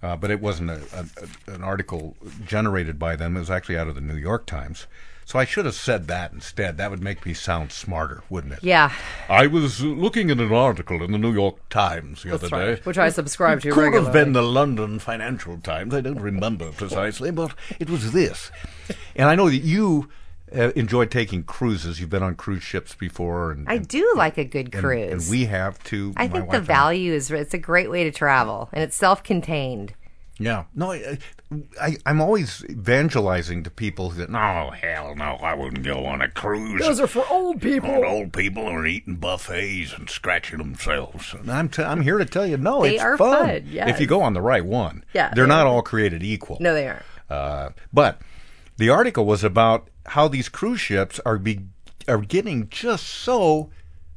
[0.04, 2.15] uh, but it wasn't a, a, an article
[2.46, 3.36] generated by them.
[3.36, 4.86] It was actually out of the New York Times.
[5.28, 6.78] So I should have said that instead.
[6.78, 8.60] That would make me sound smarter, wouldn't it?
[8.63, 8.94] Yeah.
[9.28, 12.80] I was looking at an article in the New York Times the other day.
[12.86, 14.06] Which I subscribe to Could regularly.
[14.06, 15.94] have been the London Financial Times.
[15.94, 18.52] I don't remember precisely, but it was this.
[19.18, 20.08] And I know that you
[20.56, 22.00] uh, enjoy taking cruises.
[22.00, 25.12] You've been on cruise ships before, and I do like a good cruise.
[25.12, 26.13] and, we have too.
[26.16, 29.94] I think the value is it's a great way to travel and it's self-contained.
[30.39, 30.65] Yeah.
[30.76, 31.17] No, I,
[31.82, 36.30] I, I'm always evangelizing to people that, no, hell no, I wouldn't go on a
[36.30, 36.80] cruise.
[36.82, 37.89] Those are for old people.
[37.89, 41.34] Old, old people are eating buffets and scratching themselves.
[41.34, 43.45] And I'm, t- I'm here to tell you, no, They it's are fun.
[43.47, 43.89] fun, yes.
[43.89, 45.04] If you go on the right one.
[45.13, 45.69] Yeah, They're they not are.
[45.69, 46.58] all created equal.
[46.60, 47.04] No, they aren't.
[47.30, 48.21] Uh, but
[48.78, 51.62] the article was about how these cruise ships are be,
[52.08, 53.69] are getting just so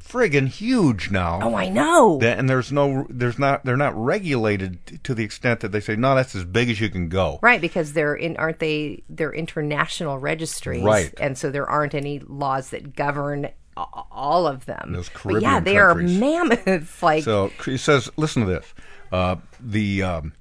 [0.02, 1.40] friggin' huge now.
[1.42, 2.18] Oh, I know.
[2.18, 5.96] That, and there's no, there's not, they're not regulated to the extent that they say,
[5.96, 7.38] no, that's as big as you can go.
[7.42, 10.82] Right, because they're in aren't they they're international registries.
[10.82, 11.12] Right.
[11.20, 14.92] And so there aren't any laws that govern all of them.
[14.92, 16.16] Those but yeah, they countries.
[16.16, 17.02] are mammoth.
[17.02, 18.74] Like So he says, listen to this.
[19.12, 20.32] Uh, the um,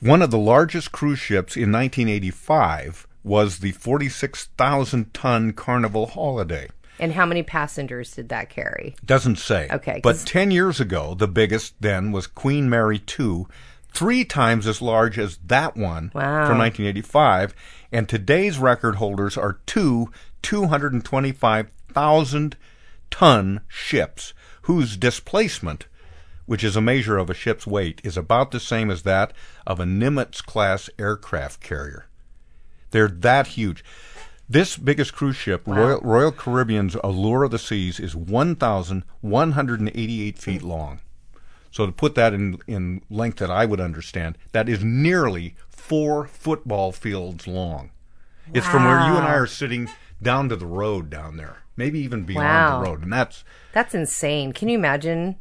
[0.00, 6.68] one of the largest cruise ships in 1985 was the 46,000 ton Carnival Holiday.
[6.98, 8.96] And how many passengers did that carry?
[9.04, 9.68] Doesn't say.
[9.70, 13.44] Okay, But 10 years ago, the biggest then was Queen Mary II,
[13.92, 16.46] three times as large as that one Wow.
[16.46, 17.54] from 1985.
[17.92, 20.10] And today's record holders are two
[20.42, 22.56] 225,000
[23.10, 24.32] ton ships
[24.62, 25.86] whose displacement,
[26.46, 29.32] which is a measure of a ship's weight, is about the same as that
[29.66, 32.06] of a Nimitz class aircraft carrier.
[32.90, 33.84] They're that huge.
[34.48, 41.00] This biggest cruise ship, Royal, Royal Caribbean's Allure of the Seas, is 1,188 feet long.
[41.72, 46.26] So to put that in, in length that I would understand, that is nearly four
[46.26, 47.90] football fields long.
[48.54, 49.88] It's from where you and I are sitting
[50.22, 52.78] down to the road down there, maybe even beyond Wow.
[52.78, 53.02] the road.
[53.02, 54.52] And that's, That's insane.
[54.52, 55.36] Can you imagine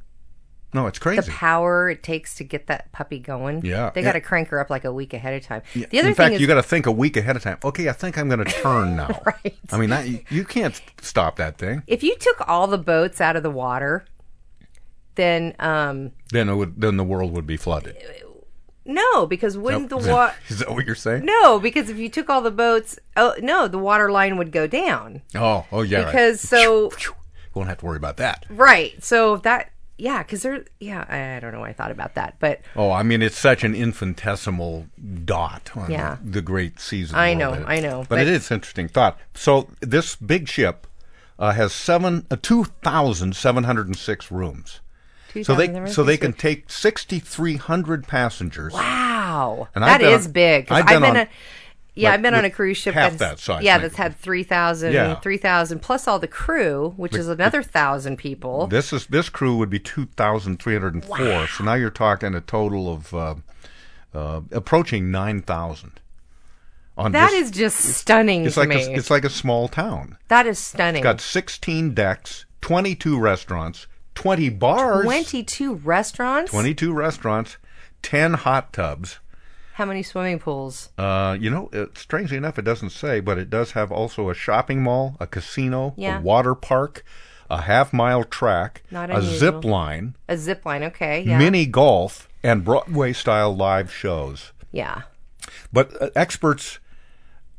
[0.76, 1.22] no, it's crazy.
[1.22, 3.66] the power it takes to get that puppy going?
[3.66, 3.92] Yeah.
[3.96, 5.62] They got to crank her up like a week ahead of time.
[5.74, 7.58] The other in thing fact, is you got to think a week ahead of time.
[7.64, 9.22] Okay, I think I'm going to turn now.
[9.26, 9.58] Right.
[9.72, 11.82] I mean, that, you, can't stop that thing.
[11.88, 14.06] if you took all the boats out of the water,
[15.16, 17.96] then um Then it would, then the world would be flooded.
[18.86, 20.02] no, because wouldn't Nope.
[20.04, 21.24] the water Is that what you're saying?
[21.26, 24.68] No, because if you took all the boats, oh no, the water line would go
[24.68, 25.22] down.
[25.34, 26.00] Oh, oh yeah.
[26.00, 26.06] right.
[26.08, 28.46] Because so we won't have to worry about that.
[28.50, 32.16] right, so that yeah, because there yeah, I, I don't know why I thought about
[32.16, 34.88] that, but Oh, I mean, it's such an infinitesimal
[35.24, 36.18] dot on Yeah.
[36.24, 37.16] the, the great season.
[37.18, 39.18] I know, I know, but, but- it is interesting thought.
[39.34, 40.88] So this big ship
[41.40, 44.80] uh, has seven, uh, two thousand seven hundred and six rooms.
[45.44, 48.72] So they so they can take sixty three hundred passengers.
[48.72, 50.72] wow, And that I've is big.
[50.72, 51.28] I've I've been been, on, a,
[51.96, 53.88] yeah, I've been on a cruise ship half that size, yeah, maybe.
[53.88, 55.16] that's had 3,000, Yeah.
[55.20, 58.68] 3,000 plus all the crew, which is another thousand people.
[58.68, 61.48] This is this crew would be two thousand three hundred and four.
[61.48, 63.36] So now you're talking a total of uh,
[64.14, 66.00] uh, approaching nine thousand.
[66.98, 68.82] On That this- is just stunning It's like me.
[68.84, 70.18] a, it's like a small town.
[70.30, 71.00] that is stunning.
[71.00, 76.52] It's got 16 decks, 22 restaurants, 20 bars, Twenty-two restaurants.
[76.52, 77.58] 22 restaurants,
[78.02, 79.20] 10 hot tubs.
[79.76, 80.88] How many swimming pools?
[80.98, 84.34] Uh, you know, it, strangely enough, it doesn't say, but it does have also a
[84.34, 86.20] shopping mall, a casino, Yeah.
[86.20, 87.04] a water park,
[87.50, 89.38] a half mile track, Not a unusual.
[89.38, 90.82] zip line, A zip line.
[90.84, 91.24] Okay.
[91.24, 91.38] Yeah.
[91.38, 94.54] mini golf, and Broadway style live shows.
[94.72, 95.02] Yeah.
[95.74, 96.80] But uh, experts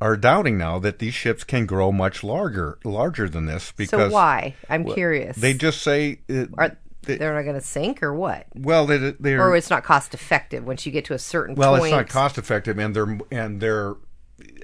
[0.01, 4.15] are doubting now that these ships can grow much larger, larger than this because so
[4.15, 4.55] why?
[4.71, 5.37] I'm well, curious.
[5.37, 8.47] They just say uh, Are they're not going to sink or what?
[8.55, 11.73] well they they're Or it's not cost effective once you get to a certain well
[11.79, 11.85] point.
[11.87, 13.95] it's not cost effective and they're and they're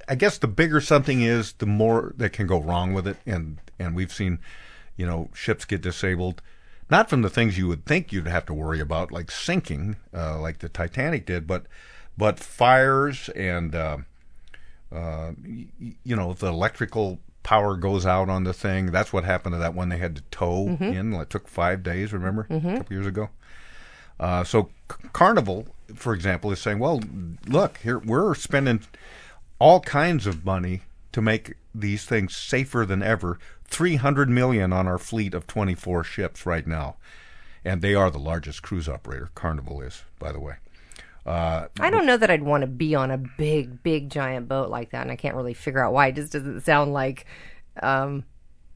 [0.08, 3.58] I guess the bigger something is the more that can go wrong with it and
[3.78, 4.38] and we've seen
[4.96, 6.42] you know ships get disabled
[6.90, 10.38] not from the things you would think you'd have to worry about like sinking uh,
[10.38, 11.64] like the Titanic did but
[12.18, 13.96] but fires and uh,
[14.94, 15.32] uh,
[16.04, 19.74] you know the electrical power goes out on the thing that's what happened to that
[19.74, 20.94] one they had to tow Mhm.
[20.94, 22.74] in it took five days remember Mhm.
[22.74, 23.30] a couple years ago
[24.20, 27.00] uh, so C- Carnival, for example, is saying, "Well,
[27.46, 28.82] look, here we're spending
[29.58, 33.38] all kinds of money to make these things safer than ever.
[33.64, 36.96] Three hundred million on our fleet of twenty-four ships right now,
[37.64, 39.30] and they are the largest cruise operator.
[39.34, 40.56] Carnival is, by the way.
[41.24, 44.70] Uh, I don't know that I'd want to be on a big, big, giant boat
[44.70, 46.08] like that, and I can't really figure out why.
[46.08, 47.26] It just doesn't sound like
[47.82, 48.24] um,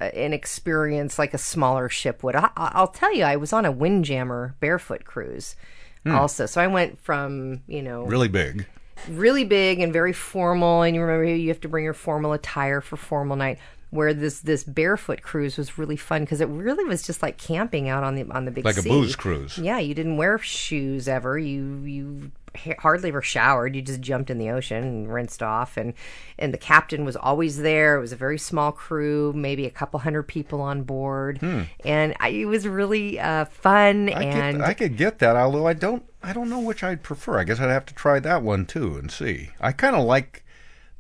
[0.00, 2.36] an experience like a smaller ship would.
[2.36, 5.56] I, I'll tell you, I was on a Windjammer barefoot cruise
[6.08, 6.46] also.
[6.46, 8.66] So I went from you know Really big.
[9.08, 12.80] really big and very formal and you remember you have to bring your formal attire
[12.80, 13.58] for formal night
[13.96, 17.88] where this this barefoot cruise was really fun because it really was just like camping
[17.88, 19.58] out on the on the big Like a booze cruise.
[19.58, 22.30] yeah you didn't wear shoes ever you you
[22.78, 25.92] hardly ever showered you just jumped in the ocean and rinsed off and
[26.38, 30.00] and the captain was always there it was a very small crew maybe a couple
[30.00, 31.38] hundred people on board
[31.84, 34.18] and I, it was really uh, fun Hmm.
[34.18, 36.02] I, and get, I could get that, although I don't.
[36.22, 37.38] I don't know which I'd prefer.
[37.38, 39.50] I guess I'd have to try that one too and see.
[39.60, 40.44] I kind of like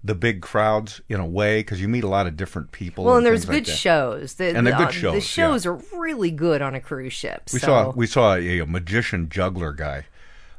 [0.06, 3.04] the big crowds in a way because you meet a lot of different people.
[3.04, 4.34] Well, and there's things like good shows.
[4.34, 5.48] The, And they're the, good shows, The yeah.
[5.48, 7.42] shows are really good on a cruise ship.
[7.52, 7.66] We so.
[7.66, 10.06] saw we saw a, a magician juggler guy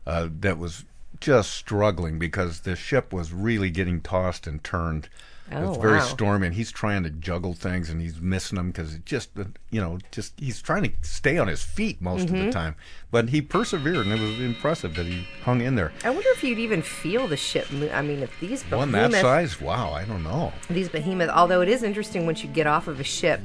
[0.05, 0.85] uh, that was
[1.19, 5.09] just struggling because the ship was really getting tossed and turned.
[5.51, 6.03] Oh, was very wow.
[6.03, 9.45] stormy, and he's trying to juggle things, and he's missing them because it just uh,
[9.71, 12.47] you know just he's trying to stay on his feet most of Mm-hmm.
[12.47, 12.75] the time.
[13.11, 15.93] But he persevered, and it was impressive that he hung in there.
[16.03, 17.71] I wonder if you'd even feel the ship.
[17.71, 19.93] Mo- I mean, if these One behemoth, that size, wow!
[19.93, 20.51] I don't know.
[20.69, 21.29] these behemoth.
[21.29, 23.39] Although it is interesting once you get off of a ship,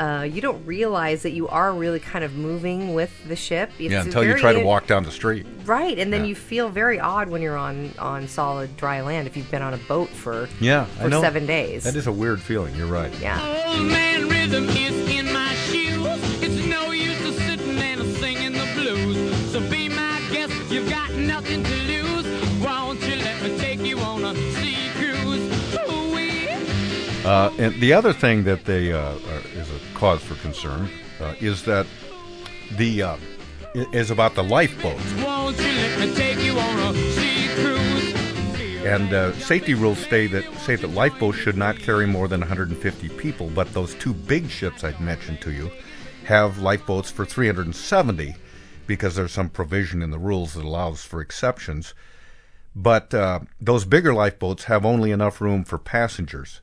[0.00, 3.70] uh, you don't realize that you are really kind of moving with the ship.
[3.78, 5.46] It's yeah, until you very try to walk down the street.
[5.64, 6.28] Right, and then Yeah.
[6.28, 9.72] you feel very odd when you're on on solid dry land if you've been on
[9.74, 11.20] a boat for Yeah, for I know.
[11.20, 11.84] seven days.
[11.84, 12.74] That is a weird feeling.
[12.74, 13.12] You're right.
[13.20, 13.40] yeah.
[13.68, 16.04] Old man rhythm is in my shoes.
[16.42, 19.52] It's no use to sitting and singing the blues.
[19.52, 22.03] So be my guest, you've got nothing to lose.
[27.24, 30.88] Uh, and the other thing that they uh, are, is a cause for concern
[31.20, 31.86] uh, is that
[32.76, 33.16] the uh,
[33.74, 34.42] is about the
[34.78, 35.14] cruise?
[38.84, 43.08] and uh, safety rules say that say that lifeboats should not carry more than 150
[43.10, 43.48] people.
[43.48, 45.70] But those two big ships I've mentioned to you
[46.24, 48.36] have lifeboats for 370
[48.86, 51.94] because there's some provision in the rules that allows for exceptions.
[52.76, 56.60] But uh, those bigger lifeboats have only enough room for passengers.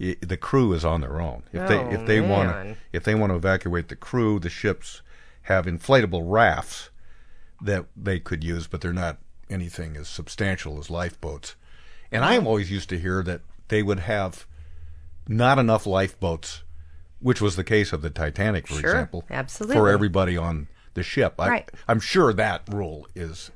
[0.00, 1.44] I, the crew is on their own.
[1.52, 4.50] If they Oh, if they want to if they want to evacuate the crew, the
[4.50, 5.02] ships
[5.42, 6.90] have inflatable rafts
[7.62, 9.18] that they could use, but they're not
[9.50, 11.54] anything as substantial as lifeboats.
[12.10, 14.46] And I am always used to hear that they would have
[15.28, 16.62] not enough lifeboats,
[17.20, 19.76] which was the case of the Titanic, for Sure, example, absolutely.
[19.76, 21.34] for everybody on the ship.
[21.38, 21.70] I, Right.
[21.88, 23.50] I'm sure that rule is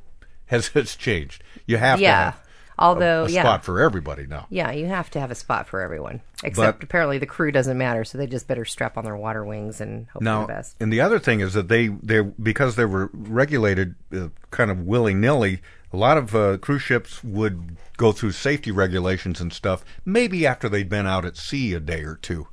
[0.47, 1.43] has has changed.
[1.67, 2.11] You have Yeah.
[2.11, 2.48] to have
[2.79, 3.43] Although, a, a yeah.
[3.43, 4.47] spot for everybody now.
[4.51, 6.21] Yeah, you have to have a spot for everyone.
[6.45, 9.45] Except But- apparently the crew doesn't matter, so they just better strap on their water
[9.45, 10.77] wings and hope Now, for the best.
[10.81, 14.81] and the other thing is that they they because they were regulated uh, kind of
[14.87, 15.61] willy nilly.
[15.93, 19.85] A lot of uh, cruise ships would go through safety regulations and stuff.
[20.05, 22.47] Maybe after they'd been out at sea a day or two.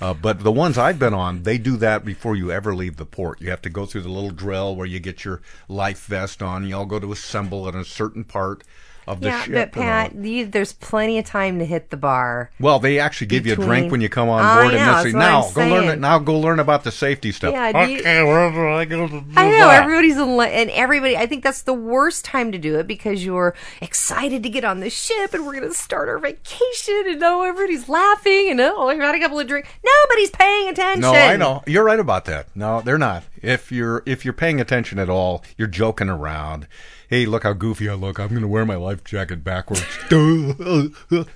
[0.00, 3.04] Uh, but the ones I've been on, they do that before you ever leave the
[3.04, 3.42] port.
[3.42, 6.66] You have to go through the little drill where you get your life vest on.
[6.66, 8.64] You all go to assemble at a certain part
[9.06, 9.72] of the Yeah, ship.
[9.72, 9.80] but.
[9.80, 12.50] Pat, you, there's plenty of time to hit the bar.
[12.60, 14.88] Well, they actually give you a drink when you come on I board, know, and
[14.88, 15.98] they that's say, what "Now I'm go learn it.
[16.00, 19.20] Now go learn about the safety stuff." Yeah, do you- where do I go to
[19.20, 19.82] do I know that?
[19.82, 21.16] everybody's in li- and everybody.
[21.16, 24.80] I think that's the worst time to do it because you're excited to get on
[24.80, 28.88] the ship and we're going to start our vacation and oh, everybody's laughing and oh,
[28.88, 29.68] I got a couple of drinks.
[29.84, 31.00] Nobody's paying attention.
[31.02, 31.62] No, I know.
[31.66, 32.46] You're right about that.
[32.54, 33.24] No, they're not.
[33.42, 36.66] If you're if you're paying attention at all, you're joking around.
[37.10, 38.20] Hey, look how goofy I look.
[38.20, 39.82] I'm going to wear my life jacket backwards.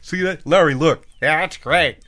[0.03, 0.73] See that, Larry?
[0.73, 1.05] Look.
[1.21, 1.99] Yeah, that's great.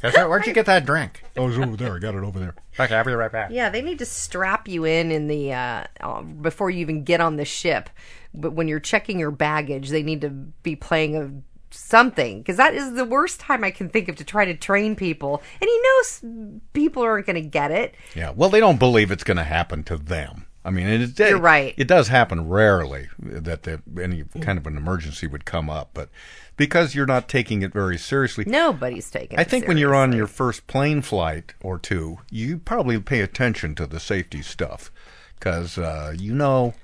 [0.00, 0.28] That's right.
[0.28, 1.24] Where'd you get that drink?
[1.36, 1.96] Oh, it's over there.
[1.96, 2.54] I got it over there.
[2.78, 3.50] Okay, I'll be right back.
[3.50, 7.20] Yeah, they need to strap you in in the uh, uh, before you even get
[7.20, 7.90] on the ship.
[8.32, 11.32] But when you're checking your baggage, they need to be playing a
[11.74, 14.94] something because that is the worst time I can think of to try to train
[14.94, 15.42] people.
[15.60, 17.96] And he knows people aren't going to get it.
[18.14, 18.30] Yeah.
[18.30, 20.46] Well, they don't believe it's going to happen to them.
[20.64, 21.74] I mean, it, it, You're right.
[21.76, 26.08] It does happen rarely that the, any kind of an emergency would come up, but
[26.56, 29.38] because you're not taking it very seriously, Nobody's taking.
[29.38, 33.74] I think when you're on your first plane flight or two, you probably pay attention
[33.76, 34.92] to the safety stuff
[35.38, 36.74] because uh, you know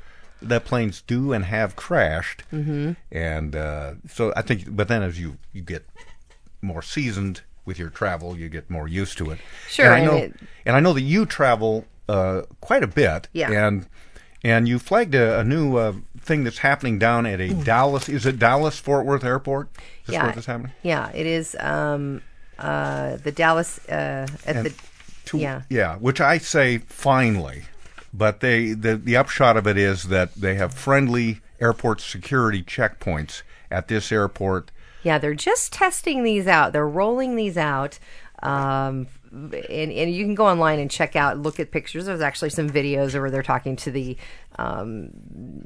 [0.43, 2.93] that planes do and have crashed, mm-hmm.
[3.13, 4.75] and uh, so I think.
[4.75, 5.87] But then as you you get
[6.61, 9.39] more seasoned with your travel, you get more used to it.
[9.69, 10.35] Sure, and I and it-
[10.67, 13.51] and I know that you travel uh, quite a bit, Yeah.
[13.51, 13.87] and.
[14.45, 18.09] And you flagged a, a new uh, thing that's happening down at a Dallas.
[18.09, 19.69] Is it Dallas Fort Worth Airport?
[19.75, 20.73] Is this yeah, where happening?
[20.85, 21.57] yeah, it is.
[21.59, 22.23] Um,
[22.57, 24.75] uh, the Dallas uh, at And the
[25.25, 25.63] to- yeah.
[25.69, 27.65] yeah, which I say finally,
[28.15, 33.43] but they the the upshot of it is that they have friendly airport security checkpoints
[33.73, 34.71] at this airport.
[35.03, 36.73] Yeah, they're just testing these out.
[36.73, 37.99] They're rolling these out
[38.41, 42.07] um, and and you can go online and check out, look at pictures.
[42.07, 44.17] There's actually some videos where they're talking to the
[44.59, 45.11] um,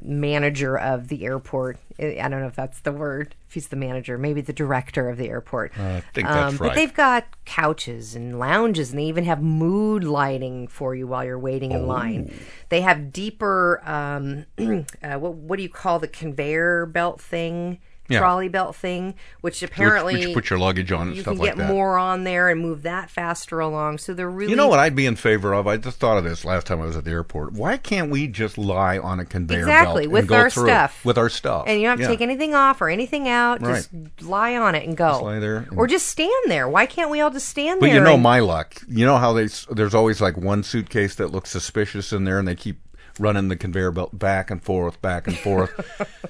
[0.03, 1.77] manager of the airport.
[1.99, 3.35] I don't know if that's the word.
[3.47, 5.77] If he's the manager, maybe the director of the airport.
[5.77, 6.75] I think that's But right.
[6.75, 11.39] they've got couches and lounges, and they even have mood lighting for you while you're
[11.39, 12.33] waiting in line.
[12.69, 13.81] They have deeper.
[13.85, 14.45] Um,
[15.03, 17.79] uh, what what do you call the conveyor belt thing?
[18.09, 18.19] Yeah.
[18.19, 21.33] Trolley belt thing, which Which- apparently which you put your luggage on and you stuff
[21.35, 21.69] can like get that.
[21.69, 23.99] more on there and move that faster along.
[23.99, 25.67] So they're really You know what I'd be in favor of?
[25.67, 27.53] I just thought of this last time I was at the airport.
[27.53, 30.65] Why can't we just lie on a conveyor Exactly, belt with and go our through
[30.65, 31.05] stuff.
[31.05, 32.09] with our stuff, and you don't have to Yeah.
[32.09, 33.61] take anything off or anything out.
[33.63, 33.89] Just
[34.21, 35.09] lie on it and go.
[35.09, 36.67] Just lie there and- or just stand there.
[36.67, 37.95] Why can't we all just stand But there?
[37.95, 38.81] you know and- my luck.
[38.89, 42.47] You know how they there's always like one suitcase that looks suspicious in there, and
[42.47, 42.79] they keep
[43.19, 45.71] running the conveyor belt back and forth, back and forth.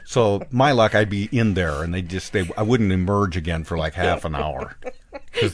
[0.06, 3.64] so my luck, I'd be in there, and they just they I wouldn't emerge again
[3.64, 4.76] for like half an hour.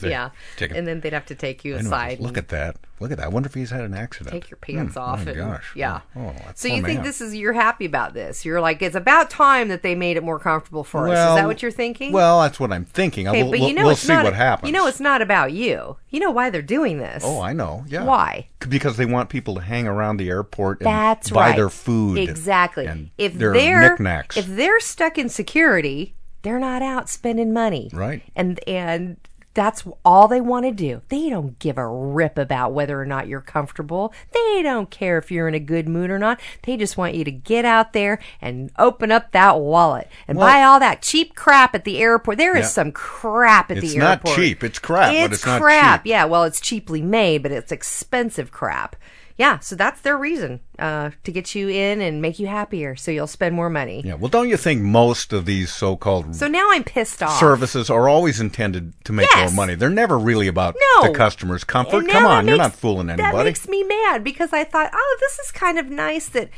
[0.02, 2.20] Yeah, take it- and then they'd have to take you I know, aside.
[2.20, 2.76] look at that!
[3.00, 3.24] Look at that!
[3.24, 4.32] I wonder if he's had an accident.
[4.32, 5.24] Take your pants Hmm, off.
[5.24, 5.72] My and, gosh!
[5.74, 6.00] Yeah.
[6.16, 7.04] Oh, so poor you think man.
[7.04, 8.44] this is you're happy about this?
[8.44, 11.18] You're like it's about time that they made it more comfortable for us.
[11.18, 12.12] Is that what you're thinking?
[12.12, 13.26] Well, that's what I'm thinking.
[13.28, 14.68] Okay, will, but we'll, you know we'll it's see not, what happens.
[14.68, 15.96] You know it's not about you.
[16.10, 17.22] You know why they're doing this.
[17.24, 17.84] Oh, I know.
[17.88, 18.04] Yeah.
[18.04, 18.48] Why?
[18.68, 21.56] Because they want people to hang around the airport and That's buy right.
[21.56, 22.18] their food.
[22.18, 22.86] Exactly.
[22.86, 24.36] And if their they're knickknacks.
[24.36, 27.90] if they're stuck in security, they're not out spending money.
[27.92, 28.22] Right.
[28.36, 29.16] And and
[29.52, 31.02] that's all they want to do.
[31.08, 34.12] They don't give a rip about whether or not you're comfortable.
[34.32, 36.40] They don't care if you're in a good mood or not.
[36.62, 40.46] They just want you to get out there and open up that wallet and Well-
[40.46, 42.38] buy all that cheap crap at the airport.
[42.38, 42.68] There is Yeah.
[42.68, 44.20] some crap at It's the airport.
[44.20, 44.64] It's not cheap.
[44.64, 46.02] It's crap, It's but it's not crap.
[46.04, 46.10] cheap.
[46.10, 48.94] Yeah, well, it's cheaply made, but it's expensive crap.
[49.40, 53.10] Yeah, so that's their reason uh, to get you in and make you happier, so
[53.10, 54.02] you'll spend more money.
[54.04, 54.14] yeah.
[54.14, 57.38] Well, don't you think most of these so-called So now I'm pissed off.
[57.40, 59.50] services are always intended to make Yes.
[59.50, 59.74] more money?
[59.76, 61.08] They're never really about No.
[61.08, 62.06] the customer's comfort.
[62.08, 63.36] Come on, you're not fooling anybody.
[63.36, 66.50] That makes me mad because I thought, oh, this is kind of nice that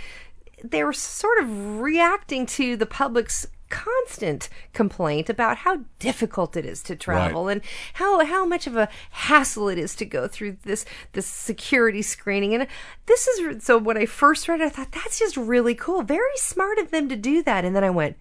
[0.65, 6.83] they were sort of reacting to the public's constant complaint about how difficult it is
[6.83, 7.63] to travel and
[7.95, 12.55] how how much of a hassle it is to go through this this security screening
[12.55, 12.67] and
[13.07, 16.37] this is so when I first read it I thought that's just really cool very
[16.37, 18.17] smart of them to do that and then I went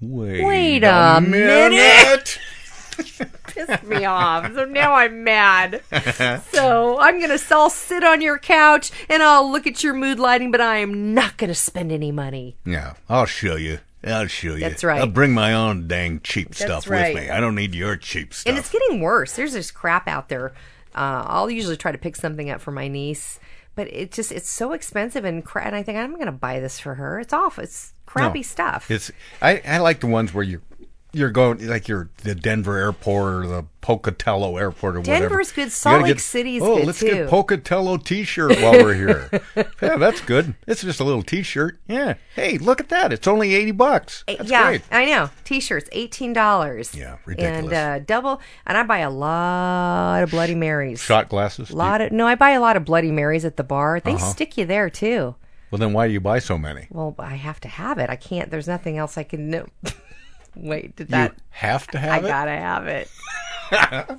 [0.00, 1.70] Wait, Wait a minute.
[1.70, 2.38] minute.
[3.46, 4.52] pissed me off.
[4.52, 5.82] So now I'm mad.
[6.52, 10.50] So I'm gonna I'll sit on your couch and I'll look at your mood lighting,
[10.50, 12.56] but I am not gonna spend any money.
[12.64, 13.78] Yeah, I'll show you.
[14.06, 14.60] I'll show you.
[14.60, 15.00] That's right.
[15.00, 17.14] I'll bring my own dang cheap That's stuff right.
[17.14, 17.30] with me.
[17.30, 18.50] I don't need your cheap stuff.
[18.50, 19.34] And it's getting worse.
[19.34, 20.52] There's this crap out there.
[20.94, 23.38] Uh, I'll usually try to pick something up for my niece,
[23.74, 26.78] but it just it's so expensive and cra- and I think I'm gonna buy this
[26.80, 27.20] for her.
[27.20, 27.58] It's off.
[27.58, 28.90] It's crappy No, stuff.
[28.90, 29.10] It's
[29.42, 30.62] I, I like the ones where you
[31.16, 35.28] you're going like you're the Denver airport or the Pocatello airport or whatever.
[35.28, 35.72] Denver's good.
[35.72, 37.06] Salt Lake get- City's oh, good, let's too.
[37.06, 39.30] get Pocatello T-shirt while we're here.
[39.80, 40.54] yeah, that's good.
[40.66, 41.78] It's just a little T-shirt.
[41.88, 42.14] Yeah.
[42.34, 43.12] Hey, look at that.
[43.12, 44.24] It's only eighty bucks.
[44.26, 44.82] That's yeah, great.
[44.90, 45.30] I know.
[45.44, 46.94] T-shirts, eighteen dollars.
[46.94, 47.64] Yeah, ridiculous.
[47.64, 51.00] And uh, double, and I buy a lot of Bloody Marys.
[51.02, 51.70] Shot glasses.
[51.70, 54.00] A lot of no, I buy a lot of Bloody Marys at the bar.
[54.00, 54.24] They Uh-huh.
[54.26, 55.34] stick you there too.
[55.70, 56.86] Well, then why do you buy so many?
[56.90, 58.08] Well, I have to have it.
[58.08, 58.50] I can't.
[58.50, 59.66] There's nothing else I can know.
[60.56, 61.36] Wait, did You that?
[61.50, 62.26] have to I have it.
[62.26, 63.08] I gotta have it.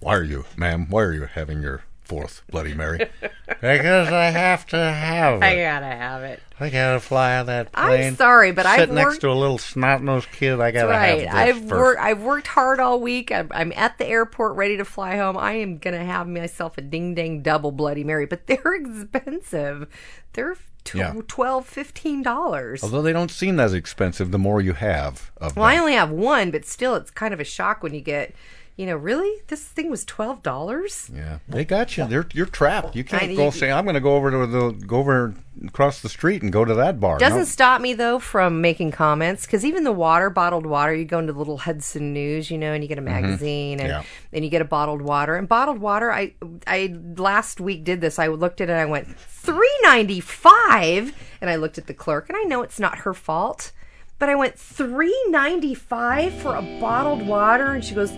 [0.00, 0.86] Why are you, ma'am?
[0.88, 3.08] Why are you having your fourth Bloody Mary?
[3.60, 5.44] Because I have to have it.
[5.44, 6.40] I gotta have it.
[6.58, 10.02] I gotta fly on that I'm sorry, but I've next worked- to a little snot
[10.02, 10.58] nosed kid.
[10.60, 11.26] I gotta right.
[11.28, 11.70] have I've first.
[11.70, 12.00] worked.
[12.00, 13.30] I've worked hard all week.
[13.30, 15.36] I'm, I'm at the airport, ready to fly home.
[15.36, 19.88] I am gonna have myself a ding dang double Bloody Mary, but they're expensive.
[20.32, 21.14] They're tw- Yeah.
[21.28, 22.82] twelve, fifteen dollars.
[22.82, 26.10] Although they don't seem as expensive, the more you have of Well, I only have
[26.10, 28.34] one, but still, it's kind of a shock when you get,
[28.76, 31.10] you know, really this thing was twelve dollars.
[31.14, 32.06] Yeah, they got you.
[32.06, 32.96] They're you're trapped.
[32.96, 35.34] You can't I- go you- say I'm going to go over to the go over
[35.66, 37.18] across the street and go to that bar.
[37.18, 37.44] Doesn't No.
[37.44, 41.34] stop me though from making comments because even the water, bottled water, you go into
[41.34, 43.22] the little Hudson News, you know, and you get a mm-hmm.
[43.22, 44.02] magazine and Yeah.
[44.30, 45.36] then you get a bottled water.
[45.36, 46.32] And bottled water, I
[46.66, 48.18] I last week did this.
[48.18, 51.94] I looked at it, and I went three ninety five, and I looked at the
[51.94, 53.72] clerk, and I know it's not her fault,
[54.20, 58.12] but I went three ninety five for a bottled water, and she goes,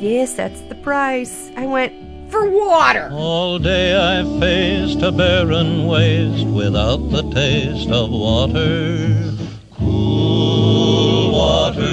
[0.00, 1.92] "Yes, that's the price." I went
[2.32, 3.10] for water.
[3.12, 9.32] All day I faced a barren waste without the taste of water.
[9.78, 11.90] Cool water.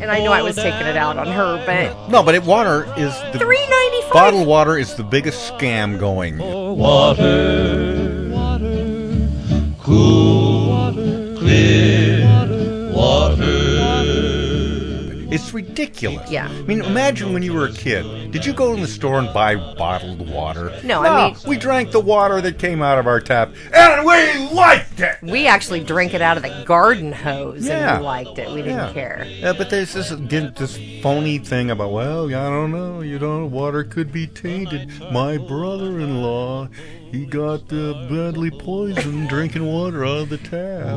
[0.00, 2.92] And I know I was taking it out on her, but No, but it, water
[2.96, 4.12] is the three ninety five.
[4.14, 6.38] bottled water is the biggest scam going.
[6.38, 9.28] Water water.
[9.82, 10.31] Cool.
[11.52, 12.24] Clear.
[12.94, 13.42] Water.
[15.34, 16.30] It's It's ridiculous.
[16.30, 16.48] Yeah.
[16.48, 18.32] I mean, imagine when you were a kid.
[18.32, 20.72] Did you go in the store and buy bottled water?
[20.82, 24.48] No, I mean- we drank the water that came out of our tap, and we
[24.54, 25.16] liked it.
[25.22, 27.92] We actually drank it out of the garden hose Yeah.
[27.96, 28.48] and we liked it.
[28.50, 28.92] We didn't Yeah.
[28.94, 29.26] care.
[29.28, 33.40] Yeah, but there's this again, this phony thing about well, I don't know, you don't
[33.42, 34.88] know, water could be tainted.
[35.12, 36.68] My brother-in-law,
[37.12, 40.96] he got uh, badly poisoned drinking water out of the tap.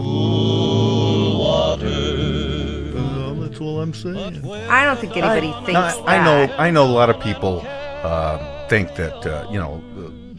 [2.97, 4.49] Uh, that's all I'm saying.
[4.69, 6.07] I don't think anybody I, thinks no, that.
[6.07, 6.55] I know.
[6.57, 9.83] I know a lot of people uh, think that uh, you know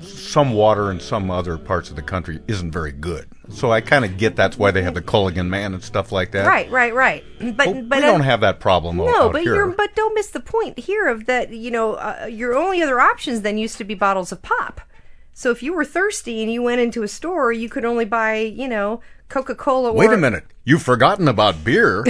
[0.01, 3.29] some water in some other parts of the country isn't very good.
[3.49, 6.33] So I kind of get that's why they have the Culligan Man and stuff like
[6.33, 6.47] that.
[6.47, 7.25] Right, right, right.
[7.39, 9.55] But Well, but we don't have that problem No, but here.
[9.55, 11.53] you're but don't miss the point here of that.
[11.53, 14.81] You know, uh, your only other options then used to be bottles of pop.
[15.39, 18.37] So if you were thirsty and you went into a store, you could only buy
[18.39, 19.93] you know Coca Cola.
[19.93, 20.45] Wait a minute.
[20.65, 22.05] You've forgotten about beer.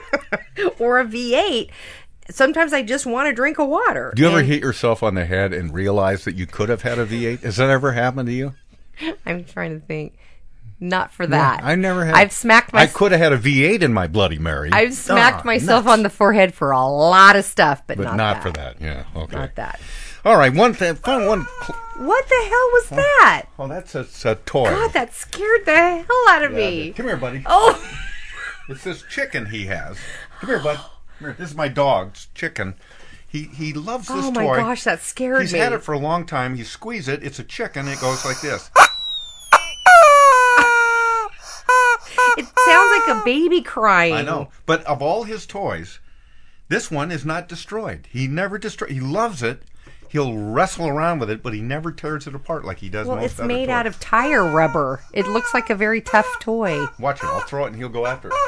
[0.78, 1.68] or a V8.
[2.30, 4.10] Sometimes I just want to drink a water.
[4.16, 6.80] Do you ever And hit yourself on the head and realize that you could have
[6.80, 7.42] had a V8?
[7.42, 8.54] Has that ever happened to you?
[9.26, 10.16] I'm trying to think.
[10.78, 11.64] Not for that.
[11.64, 12.14] I never had.
[12.14, 12.82] I've smacked my.
[12.82, 14.70] I could have had a V8 in my Bloody Mary.
[14.72, 15.92] I've smacked Ah, myself nuts.
[15.98, 18.34] on the forehead for a lot of stuff, but, but not, not, that.
[18.34, 18.80] Not for that.
[18.80, 19.04] Yeah.
[19.22, 19.36] Okay.
[19.36, 19.80] Not that.
[20.24, 20.52] All right.
[20.52, 20.96] One thing.
[20.96, 21.40] One.
[21.96, 23.46] What the hell was that?
[23.58, 24.64] Oh, that's a, a toy.
[24.68, 26.92] God, that scared the hell out of Yeah, me.
[26.92, 27.42] Come here, buddy.
[27.46, 27.82] Oh,
[28.68, 29.96] It's this chicken he has.
[30.40, 30.76] Come here, bud.
[30.76, 30.88] Come
[31.20, 31.36] here.
[31.38, 32.74] This is my dog's chicken.
[33.28, 34.26] He he loves this toy.
[34.26, 34.56] oh my toy.
[34.56, 35.58] gosh, that scared He's me.
[35.60, 36.56] He's had it for a long time.
[36.56, 37.22] You squeeze it.
[37.22, 37.86] It's a chicken.
[37.88, 38.70] It goes like this.
[42.38, 44.14] It sounds like a baby crying.
[44.14, 44.48] I know.
[44.66, 46.00] But of all his toys,
[46.68, 48.08] this one is not destroyed.
[48.10, 48.88] He never destroy.
[48.88, 49.62] He loves it.
[50.08, 53.08] He'll wrestle around with it, but he never tears it apart like he does most
[53.08, 53.18] of the time.
[53.18, 53.74] Well, most it's other made toys.
[53.74, 55.02] out of tire rubber.
[55.12, 56.86] It looks like a very tough toy.
[56.98, 57.26] Watch it.
[57.26, 58.34] I'll throw it and he'll go after it.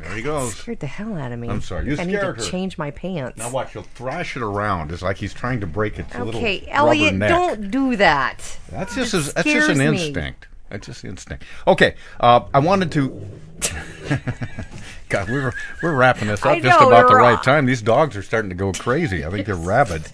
[0.00, 0.54] There he goes.
[0.54, 1.48] Scared the hell out of me.
[1.50, 2.34] I'm sorry, you I need to her.
[2.34, 3.36] change my pants.
[3.36, 3.74] Now watch.
[3.74, 4.92] He'll thrash it around.
[4.92, 8.58] It's like he's trying to break its little okay, Elliot, don't do that.
[8.70, 9.86] That's just that's just an me.
[9.86, 10.48] instinct.
[10.70, 11.44] That's just instinct.
[11.66, 13.20] Okay, uh, I wanted to.
[15.08, 15.52] God, we're
[15.82, 17.44] we're wrapping this up I just about the right off.
[17.44, 17.66] time.
[17.66, 19.24] These dogs are starting to go crazy.
[19.24, 20.04] I think they're rabid.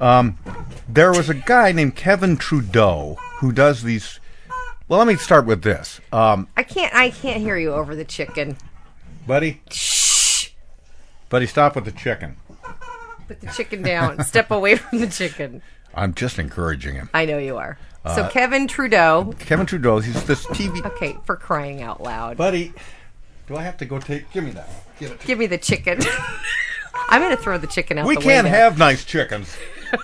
[0.00, 0.38] Um,
[0.88, 4.20] there was a guy named Kevin Trudeau who does these.
[4.88, 6.94] Well, let me start with this, um, I can't.
[6.94, 8.56] I can't hear you over the chicken.
[9.26, 9.60] buddy.
[9.70, 10.48] Shh.
[11.28, 12.38] Buddy, stop with the chicken.
[13.26, 14.24] Put the chicken down.
[14.24, 15.60] Step away from the chicken.
[15.94, 17.10] I'm just encouraging him.
[17.12, 17.76] I know you are.
[18.06, 19.34] So Uh, Kevin Trudeau.
[19.40, 19.98] Kevin Trudeau.
[20.00, 20.84] He's this TV.
[20.86, 22.36] Okay, for crying out loud.
[22.36, 22.72] Buddy,
[23.46, 24.30] do I have to go take?
[24.32, 24.68] Give me that.
[24.98, 25.20] Give it.
[25.24, 26.00] Give me the chicken.
[27.10, 28.58] I'm going to throw the chicken out We the can't window.
[28.58, 29.54] have nice chickens.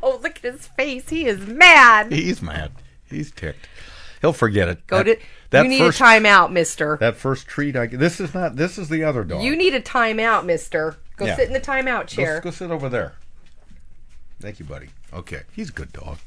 [0.00, 1.08] Oh, look at his face.
[1.08, 2.12] He is mad.
[2.12, 2.70] He's mad.
[3.10, 3.66] He's ticked.
[4.20, 4.86] He'll forget it.
[4.86, 5.26] Go that, to.
[5.50, 6.96] that you need first a timeout, mister.
[7.00, 7.74] that first treat.
[7.74, 8.54] I this is not.
[8.56, 9.42] This is the other dog.
[9.42, 10.96] You need a timeout, mister.
[11.16, 11.36] Go Yeah.
[11.36, 12.40] sit in the timeout Go- chair.
[12.40, 13.14] Go, sit over there.
[14.40, 14.88] Thank you, buddy.
[15.12, 16.18] Okay, he's a good dog.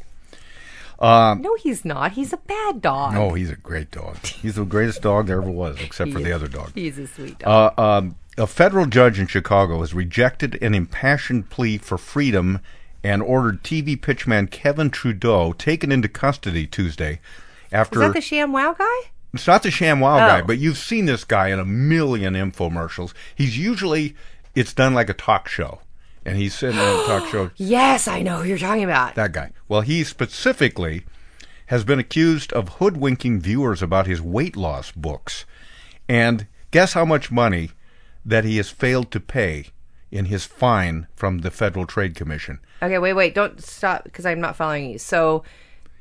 [0.99, 2.11] Um, No, he's not.
[2.13, 3.13] He's a bad dog.
[3.13, 4.17] no, he's a great dog.
[4.25, 6.71] He's the greatest dog there ever was, except for He the other dog.
[6.75, 7.73] He's a sweet dog.
[7.77, 12.59] Uh, um, a federal judge in Chicago has rejected an impassioned plea for freedom
[13.03, 17.19] and ordered TV pitchman Kevin Trudeau taken into custody Tuesday
[17.71, 17.99] after.
[18.01, 19.09] Is that the Sham Wow guy?
[19.33, 20.19] It's not the Sham Wow Oh.
[20.19, 23.13] guy, but you've seen this guy in a million infomercials.
[23.33, 24.15] He's usually
[24.53, 25.79] it's done like a talk show,
[26.25, 27.51] and he's sitting in a talk show.
[27.57, 29.15] Yes, I know who you're talking about.
[29.15, 29.51] That guy.
[29.67, 31.03] Well, he specifically
[31.67, 35.45] has been accused of hoodwinking viewers about his weight loss books,
[36.09, 37.71] and guess how much money
[38.25, 39.67] that he has failed to pay
[40.11, 42.59] in his fine from the Federal Trade Commission.
[42.81, 43.33] Okay, wait, wait.
[43.33, 44.97] Don't stop because I'm not following you.
[44.99, 45.43] So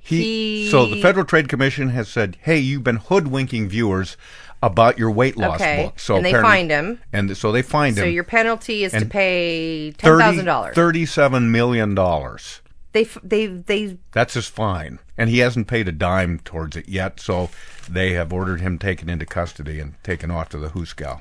[0.00, 0.70] He, he.
[0.70, 4.16] so the Federal Trade Commission has said, "Hey, you've been hoodwinking viewers
[4.62, 7.00] about your weight loss Okay, book." So and they find him.
[7.12, 8.06] and so they find So him.
[8.06, 10.74] So your penalty is to pay ten thousand dollars.
[10.74, 12.60] Thirty-seven million dollars.
[12.92, 17.20] They they they That's his fine, and he hasn't paid a dime towards it yet.
[17.20, 17.50] So
[17.88, 21.20] they have ordered him taken into custody and taken off to the Hooskow.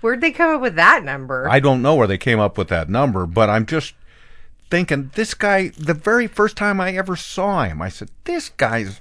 [0.00, 1.48] where'd they come up with that number?
[1.50, 3.94] I don't know where they came up with that number, but I'm just
[4.70, 5.68] thinking this guy.
[5.78, 9.00] The very first time I ever saw him, I said, "This guy's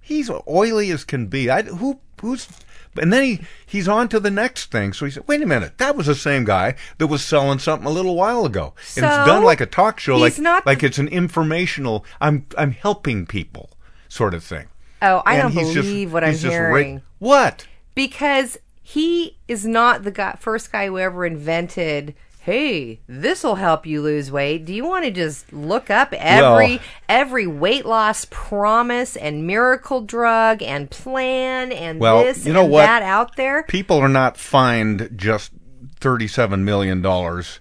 [0.00, 2.48] he's oily as can be." I who who's.
[2.96, 4.92] And then he, he's on to the next thing.
[4.92, 7.88] So he said, wait a minute, that was the same guy that was selling something
[7.88, 8.72] a little while ago.
[8.96, 12.70] and it's done like a talk show, like not like it's an informational, I'm I'm
[12.70, 13.70] helping people
[14.08, 14.68] sort of thing.
[15.02, 17.02] oh, I And don't he's just- believe what I'm just ra- hearing.
[17.18, 17.66] what?
[17.96, 23.86] because he is not the guy, first guy who ever invented hey, this will help
[23.86, 24.66] you lose weight.
[24.66, 26.78] Do you want to just look up every Well-
[27.08, 32.70] every weight loss promise and miracle drug and plan and Well, this you know and
[32.70, 32.82] what?
[32.82, 33.62] that out there?
[33.62, 35.52] People are not fined just
[36.00, 37.60] thirty-seven million dollars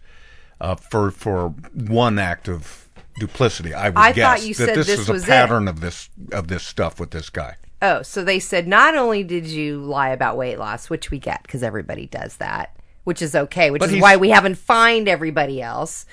[0.59, 3.73] uh, for for one act of duplicity.
[3.73, 5.29] I would I guess thought you that said this, this is was a it.
[5.29, 7.55] pattern of this of this stuff with this guy.
[7.81, 11.41] Oh, so they said not only did you lie about weight loss, which we get
[11.43, 15.61] because everybody does that, which is okay, which But is why we haven't fined everybody
[15.61, 16.05] else.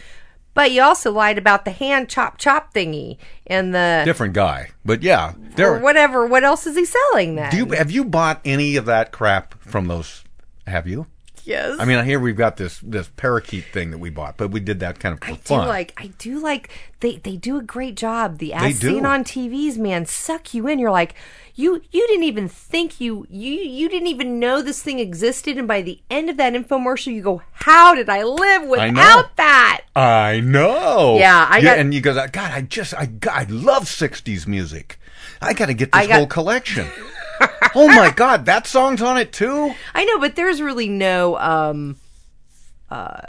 [0.52, 5.02] But you also lied about the hand chop chop thingy and the Different guy, but
[5.02, 5.78] yeah, or there.
[5.78, 6.26] whatever.
[6.26, 7.50] What else is he selling then?
[7.50, 10.24] Do you have you bought any of that crap from those?
[10.66, 11.06] Have you?
[11.50, 11.78] Yes.
[11.80, 14.80] I mean, here we've got this this parakeet thing that we bought, but we did
[14.80, 15.68] that kind of for I do fun.
[15.68, 16.70] like I do like
[17.00, 18.38] they they do a great job.
[18.38, 18.88] The They as do.
[18.90, 20.78] seen on TVs, man, suck you in.
[20.78, 21.14] You're like
[21.54, 25.66] you you didn't even think you you you didn't even know this thing existed, and
[25.68, 29.00] by the end of that infomercial, you go, "How did I live I know.
[29.00, 31.16] without that?" I know.
[31.18, 34.98] Yeah, I got- and you go, God, I just, I, I love '60s music.
[35.42, 36.86] I got to get this got- whole collection.
[37.74, 39.74] oh my God, that song's on it too.
[39.94, 41.96] I know, but there's really no um
[42.90, 43.20] uh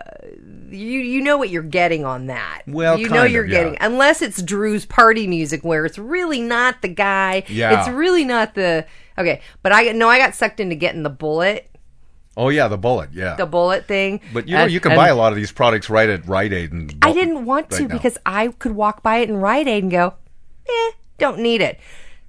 [0.70, 2.64] you you know what you're getting on that.
[2.68, 3.58] Well, you know kind of, you're yeah.
[3.58, 7.44] getting unless it's Drew's party music where it's really not the guy.
[7.48, 7.80] Yeah.
[7.80, 8.86] It's really not the
[9.18, 11.70] Okay, but I no I got sucked into getting the bullet,
[12.38, 13.10] Oh yeah, the bullet.
[13.14, 13.36] Yeah.
[13.36, 14.22] the bullet thing.
[14.34, 16.54] but you know, And- you can buy a lot of these products right at Rite
[16.54, 16.96] Aid and.
[17.02, 17.88] I didn't want to now.
[17.90, 20.14] because I could walk by it in Rite Aid and go,
[20.68, 21.80] eh, don't need it.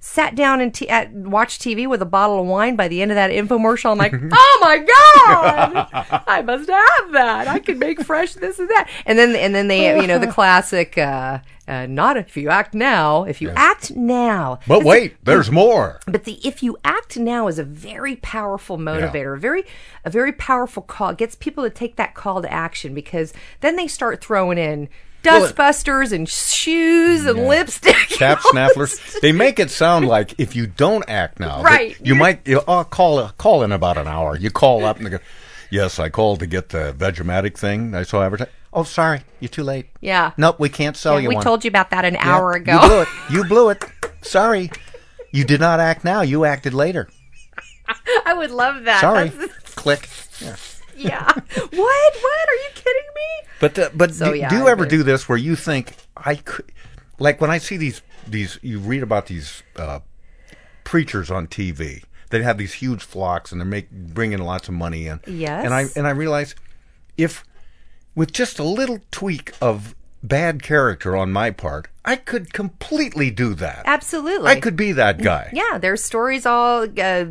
[0.05, 2.75] Sat down and t- at, watched TV with a bottle of wine.
[2.75, 7.47] By the end of that infomercial, I'm like, oh my god, I must have that.
[7.47, 8.89] I can make fresh this and that.
[9.05, 11.39] And then and then they, you know, the classic, uh,
[11.69, 13.23] uh, not if you act now.
[13.23, 16.01] If you act now, But wait, a- there's more.
[16.05, 19.63] but the if you act now is a very powerful motivator, a very
[20.03, 21.11] a very powerful call.
[21.11, 23.31] It gets people to take that call to action because
[23.61, 24.89] then they start throwing in
[25.23, 27.95] dustbusters and shoes and lipstick.
[28.09, 29.19] Tap snafflers.
[29.21, 31.95] They make it sound like if you don't act now, Right.
[32.03, 34.35] You might you, oh, call call in about an hour.
[34.37, 35.19] You call up and they go,
[35.71, 39.63] "Yes, I called to get the Vegematic thing I saw advertised." Oh, sorry, you're too
[39.63, 39.85] late.
[40.01, 40.31] Yeah.
[40.35, 41.43] Nope, we can't sell Yeah, you we one.
[41.43, 42.73] told you about that an Yeah, hour ago.
[42.73, 43.07] You blew it.
[43.29, 43.85] You blew it.
[44.23, 44.71] Sorry.
[45.31, 46.21] You did not act now.
[46.21, 47.07] You acted later.
[48.25, 49.01] I would love that.
[49.01, 49.31] Sorry.
[49.75, 50.09] Click.
[50.41, 50.55] Yeah.
[50.97, 51.25] Yeah.
[51.25, 51.71] what?
[51.71, 51.79] What?
[51.79, 53.47] Are you kidding me?
[53.59, 55.93] But the, but So, do, yeah, do you I ever do this where you think
[56.17, 56.65] I could,
[57.19, 59.99] like when I see these these you read about these uh,
[60.83, 65.07] preachers on TV that have these huge flocks and they're make bringing lots of money
[65.07, 65.19] in.
[65.27, 65.65] Yes.
[65.65, 66.55] And I and I realize
[67.17, 67.43] if
[68.15, 73.53] with just a little tweak of bad character on my part, I could completely do
[73.55, 73.83] that.
[73.85, 74.49] Absolutely.
[74.49, 75.51] I could be that guy.
[75.53, 76.83] Yeah, there's stories all.
[76.83, 77.25] Uh,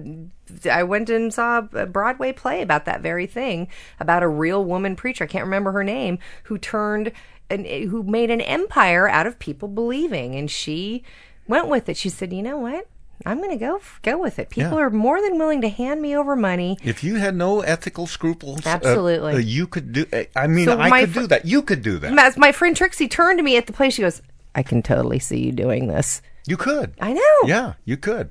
[0.70, 3.68] I went and saw a Broadway play about that very thing
[4.00, 5.24] about a real woman preacher.
[5.24, 7.12] I can't remember her name who turned
[7.50, 11.02] and who made an empire out of people believing, and she
[11.46, 11.96] went with it.
[11.96, 12.86] She said, "You know what?
[13.26, 14.48] I'm going to go go with it.
[14.50, 14.84] People Yeah.
[14.86, 18.66] are more than willing to hand me over money." If you had no ethical scruples,
[18.66, 19.34] uh, Absolutely.
[19.34, 20.06] uh, you could do.
[20.34, 21.44] I mean, So I could fr- do that.
[21.44, 22.18] You could do that.
[22.18, 24.22] As my friend Trixie turned to me at the place, she goes,
[24.54, 26.94] "I can totally see you doing this." You could.
[27.00, 27.38] I know.
[27.46, 28.30] Yeah, you could,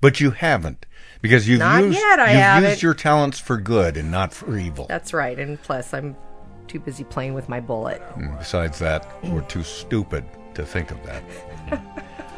[0.00, 0.86] but you haven't
[1.20, 2.70] because you've Not used yet, I you've haven't.
[2.70, 4.86] used your talents for good and not for evil.
[4.88, 5.38] That's right.
[5.38, 6.16] And plus, I'm
[6.66, 8.00] too busy playing with my bullet.
[8.16, 11.22] And Besides that, we're too stupid to think of that.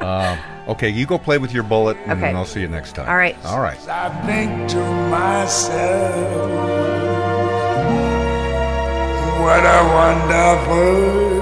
[0.01, 0.37] uh,
[0.73, 2.33] okay, you go play with your bullet, and Okay.
[2.33, 3.09] I'll see you next time.
[3.09, 3.37] All right.
[3.45, 3.79] All right.
[3.89, 4.79] I think to
[5.11, 6.51] myself,
[9.41, 11.42] what a wonderful